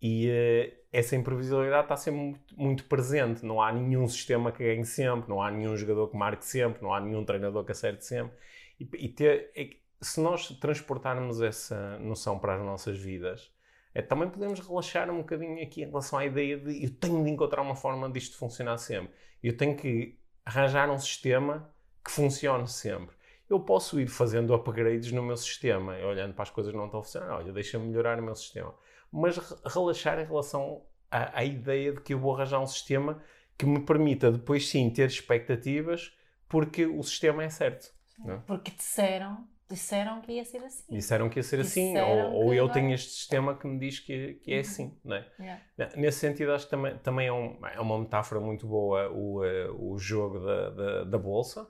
[0.00, 3.44] E eh, essa imprevisibilidade está sempre muito, muito presente.
[3.44, 6.94] Não há nenhum sistema que ganhe sempre, não há nenhum jogador que marque sempre, não
[6.94, 8.36] há nenhum treinador que acerte sempre.
[8.78, 13.50] E, e ter, é se nós transportarmos essa noção para as nossas vidas,
[13.94, 17.30] é, também podemos relaxar um bocadinho aqui em relação à ideia de eu tenho de
[17.30, 19.12] encontrar uma forma disto funcionar sempre.
[19.42, 21.72] Eu tenho que arranjar um sistema
[22.04, 23.16] que funcione sempre.
[23.50, 27.00] Eu posso ir fazendo upgrades no meu sistema, olhando para as coisas que não estão
[27.00, 27.36] a funcionar.
[27.38, 28.74] Olha, deixa-me melhorar o meu sistema.
[29.12, 33.22] Mas re- relaxar em relação à, à ideia de que eu vou arranjar um sistema
[33.56, 36.12] que me permita depois sim ter expectativas
[36.48, 37.92] porque o sistema é certo.
[38.18, 38.38] não é?
[38.46, 40.84] Porque disseram, disseram que ia ser assim.
[40.94, 43.66] Disseram que ia ser assim, Disseram ou, ou que eu agora- tenho este sistema que
[43.66, 44.60] me diz que, que é Uhum.
[44.60, 45.26] assim, não é?
[45.38, 45.62] Yeah.
[45.96, 49.68] Nesse sentido, acho que também, também é, um- é uma metáfora muito boa o, eh,
[49.70, 51.68] o jogo da, da, da bolsa,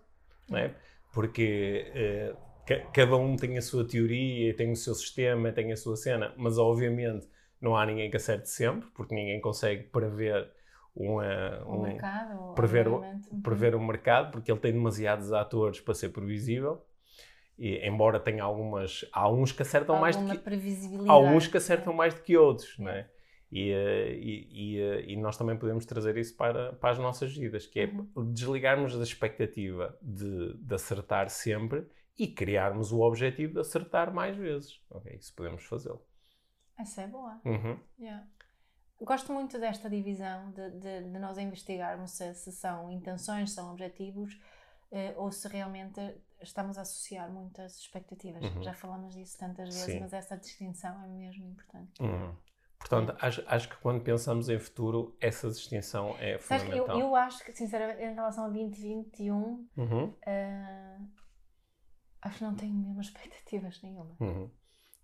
[0.48, 0.74] não é?
[1.12, 2.34] Porque eh,
[2.76, 6.58] cada um tem a sua teoria, tem o seu sistema, tem a sua cena, mas
[6.58, 7.26] obviamente
[7.60, 10.50] não há ninguém que acerte sempre, porque ninguém consegue prever
[10.94, 13.00] uma, O um- mercado, prever o-.
[13.00, 13.40] Uhum.
[13.42, 16.84] prever o mercado, porque ele tem demasiados atores para ser previsível.
[17.58, 21.10] E, embora tenha algumas, há alguns que acertam mais do Alguma que, previsibilidade.
[21.10, 23.08] há uns que acertam mais do que outros, não é?
[23.50, 27.34] E, eh, e, e, eh, e nós também podemos trazer isso para, para as nossas
[27.34, 28.32] vidas, que é Uhum.
[28.32, 31.84] desligarmos da expectativa de, de acertar sempre
[32.18, 34.80] e criarmos o objetivo de acertar mais vezes.
[34.90, 36.02] Ok, isso podemos fazê-lo.
[36.78, 37.40] Essa é boa.
[37.44, 37.78] Uhum.
[37.98, 38.26] Yeah.
[39.00, 44.36] Gosto muito desta divisão de, de, de nós investigarmos se, se são intenções, são objetivos
[44.90, 46.00] eh, ou se realmente
[46.42, 48.42] estamos a associar muitas expectativas.
[48.44, 48.62] Uhum.
[48.62, 50.00] Já falamos disso tantas vezes, Sim.
[50.00, 52.02] mas essa distinção é mesmo importante.
[52.02, 52.34] Uhum.
[52.80, 57.00] Portanto, acho, acho que quando pensamos em futuro, essa distinção é Sabes que eu, fundamental.
[57.00, 60.14] eu acho que, sinceramente, em relação a 2021, Uhum.
[60.26, 60.98] eh,
[62.22, 64.16] acho que não tenho mesmo expectativas nenhuma.
[64.20, 64.50] Uhum.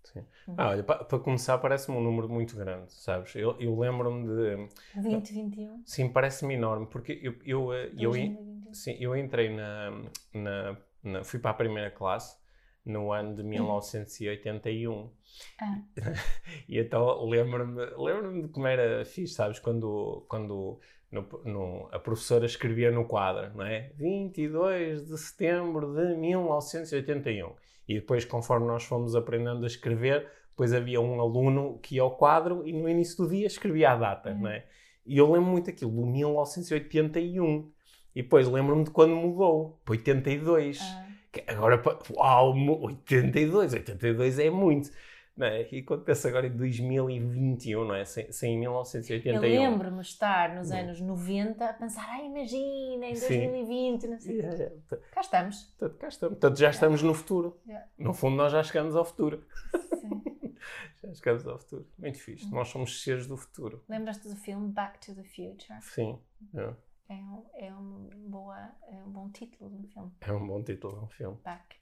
[0.03, 0.19] Sim.
[0.47, 0.55] Uhum.
[0.57, 3.35] Ah, olha, para, para começar, parece-me um número muito grande, sabes?
[3.35, 4.69] Eu, eu lembro-me de.
[4.93, 8.73] 2021, Sim, parece-me enorme, porque eu, eu, eh, eu, en- 2021.
[8.73, 9.91] sim, eu entrei na,
[10.33, 12.37] na, na- Fui para a primeira classe
[12.85, 15.11] no ano de 1981.
[15.59, 15.81] Ah.
[16.67, 19.59] E então lembro-me lembro de como era fixe, sabes?
[19.59, 20.79] Quando, quando
[21.11, 23.91] no, no- a professora escrevia no quadro, não é?
[23.97, 27.53] 22 de setembro de 1981.
[27.87, 32.15] E depois, conforme nós fomos aprendendo a escrever, depois havia um aluno que ia ao
[32.17, 34.39] quadro e no início do dia escrevia a data, Uhum.
[34.41, 34.65] não é?
[35.05, 37.71] E eu lembro muito aquilo, do 1981.
[38.15, 40.79] E depois lembro-me de quando mudou, para 82.
[40.81, 41.81] Ah, Que Agora,
[42.11, 44.89] uau, mo- 82, 82 é muito.
[45.35, 45.63] Não é?
[45.63, 48.05] E quando penso agora em 2021, não é?
[48.05, 49.39] Sem, sem eu 1981.
[49.41, 50.75] lembro-me estar nos Hum.
[50.77, 53.39] anos 90 a pensar, ai, imagina, em Sim.
[53.39, 54.35] 2020, não sei.
[54.37, 54.75] Yeah, yeah.
[55.11, 55.63] Cá estamos.
[55.77, 56.37] portanto, cá estamos.
[56.39, 57.59] Portanto, já estamos no futuro.
[57.67, 57.85] Yeah.
[57.97, 59.45] No fundo, nós já chegamos ao futuro.
[59.99, 60.21] Sim.
[61.03, 61.87] Já chegamos ao futuro.
[61.99, 62.47] Muito fixe.
[62.47, 62.51] Hum.
[62.51, 63.83] Nós somos seres do futuro.
[63.87, 65.79] Lembras-te do filme Back to the Future?
[65.81, 66.17] Sim.
[66.55, 66.73] É,
[67.09, 70.11] É um, é um, boa, é um bom título do filme.
[70.21, 71.37] é um bom título de um filme.
[71.43, 71.75] Back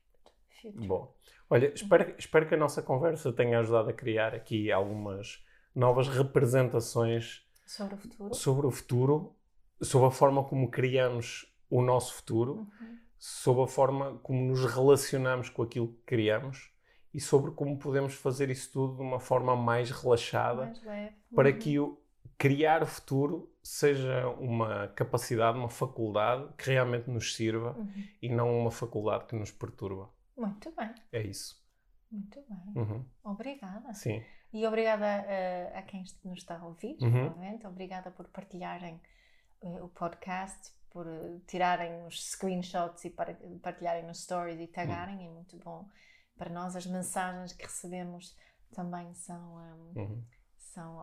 [0.71, 0.87] Future.
[0.87, 1.13] Bom.
[1.49, 5.43] Olha, espero, espero que a nossa conversa tenha ajudado a criar aqui algumas
[5.75, 8.33] novas representações Sobre o futuro.
[8.33, 9.35] sobre o futuro,
[9.81, 12.97] sobre a forma como criamos o nosso futuro, Uhum.
[13.17, 16.71] sobre a forma como nos relacionamos com aquilo que criamos
[17.13, 21.15] e sobre como podemos fazer isso tudo de uma forma mais relaxada Mais leve.
[21.35, 21.59] para Uhum.
[21.59, 21.99] que o
[22.37, 27.93] criar o futuro seja uma capacidade, uma faculdade que realmente nos sirva Uhum.
[28.21, 30.09] e não uma faculdade que nos perturba.
[30.35, 31.61] Muito bem, É isso.
[32.11, 32.73] muito bem.
[32.75, 33.05] Uhum.
[33.23, 33.93] Obrigada.
[33.93, 34.23] Sim.
[34.51, 37.09] E obrigada a, a quem nos está a ouvir, Uhum.
[37.25, 37.65] novamente.
[37.67, 39.01] Obrigada por partilharem
[39.61, 45.25] eh, o podcast, por eh, tirarem os screenshots e para, partilharem nos stories e tagarem.
[45.25, 45.89] É muito bom.
[46.37, 48.35] Para nós, as mensagens que recebemos
[48.73, 49.59] também são.
[49.61, 50.23] ehm, Uhum.
[50.57, 50.99] são,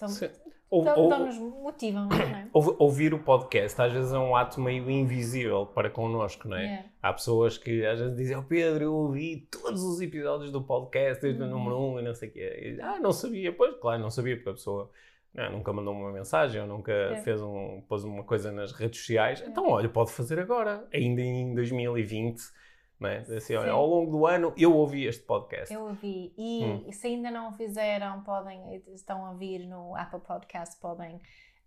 [0.00, 0.28] são Sim.
[0.70, 2.46] Ou- dão- ou- dão-nos motivam, não é?
[2.54, 6.62] ouv- ouvir o podcast às vezes é um ato meio invisível para connosco, não é?
[6.64, 6.84] Yeah.
[7.02, 11.20] Há pessoas que às vezes dizem, oh Pedro, eu ouvi todos os episódios do podcast,
[11.22, 11.50] desde o Uhum.
[11.50, 12.76] número 1 um, e não sei o quê.
[12.78, 13.52] E, ah, não sabia.
[13.52, 14.90] Pois, claro, não sabia, porque a pessoa
[15.34, 17.16] né, nunca mandou uma mensagem ou nunca É.
[17.22, 19.42] fez um, pôs uma coisa nas redes sociais.
[19.46, 22.40] Então, olha, pode fazer agora, ainda em 2020.
[23.02, 23.20] É?
[23.20, 25.72] Dizer Assim, olha, ao longo do ano eu ouvi este podcast.
[25.72, 26.32] Eu ouvi.
[26.36, 26.92] E Hum.
[26.92, 31.18] se ainda não o fizeram, podem, estão a ouvir no Apple Podcast, podem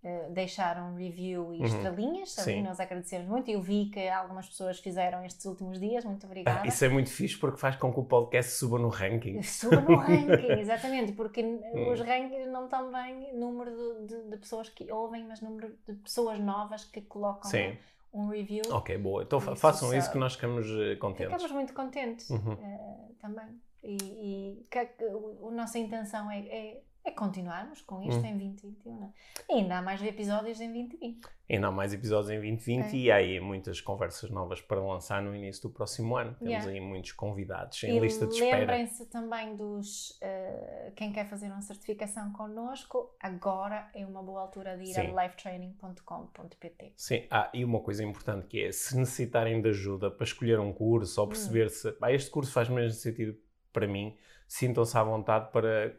[0.06, 1.66] eh, deixar um review e Uhum.
[1.66, 2.34] estrelinhas.
[2.34, 2.62] Sim.
[2.62, 3.50] Nós agradecemos muito.
[3.50, 6.04] Eu vi que algumas pessoas fizeram estes últimos dias.
[6.04, 6.60] Muito obrigada.
[6.62, 9.42] Ah, isso é muito fixe porque faz com que o podcast suba no ranking.
[9.44, 11.90] Suba no ranking, exatamente, porque Hum.
[11.90, 15.94] os rankings não estão bem número de, de- de pessoas que ouvem, mas número de
[15.96, 17.78] pessoas novas que colocam Sim.
[18.14, 18.62] Um review.
[18.72, 19.24] Ok, boa.
[19.24, 21.26] Então Isso façam só- isso que nós ficamos eh, contentes.
[21.34, 22.54] Ficamos muito contentes Uhum.
[22.54, 23.60] eh, também.
[23.84, 28.26] E, e que, que o- a nossa intenção é, é, é continuarmos com isto Uhum.
[28.28, 28.96] em 2021.
[29.00, 29.12] não é?
[29.50, 31.28] E ainda há mais episódios em 2020.
[31.50, 32.98] Ainda há mais episódios em 2020 É.
[32.98, 36.32] e há aí muitas conversas novas para lançar no início do próximo ano.
[36.36, 36.72] Temos Yeah.
[36.72, 38.60] aí muitos convidados em e lista de espera.
[38.60, 40.18] lembrem-se também dos.
[40.22, 45.02] eh, quem quer fazer uma certificação connosco, agora é uma boa altura de ir Sim.
[45.18, 46.94] a lifetraining.com.pt.
[46.96, 50.72] Sim, ah, e uma coisa importante que é, se necessitarem de ajuda para escolher um
[50.74, 51.24] curso Hum.
[51.24, 53.38] ou perceber se "Pá, este curso faz mesmo sentido
[53.72, 54.16] para mim,
[54.48, 55.90] sintam-se à vontade para,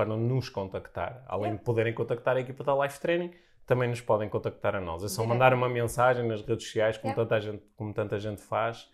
[0.00, 1.22] para nos contactar.
[1.26, 3.32] Além de poderem contactar a equipa da Life Training,
[3.66, 5.04] também nos podem contactar a nós.
[5.04, 8.90] É só mandar uma mensagem nas redes sociais, como, tanta, gente, como tanta gente faz,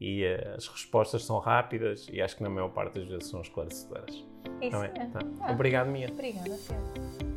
[0.00, 3.42] e eh, as respostas são rápidas e acho que na maior parte das vezes são
[3.42, 4.24] esclarecedoras.
[4.62, 4.88] Isso Tá é.
[4.88, 5.18] Tá.
[5.42, 5.52] Ah.
[5.52, 6.08] Obrigado, Mia.
[6.10, 7.35] Obrigada, Pedro.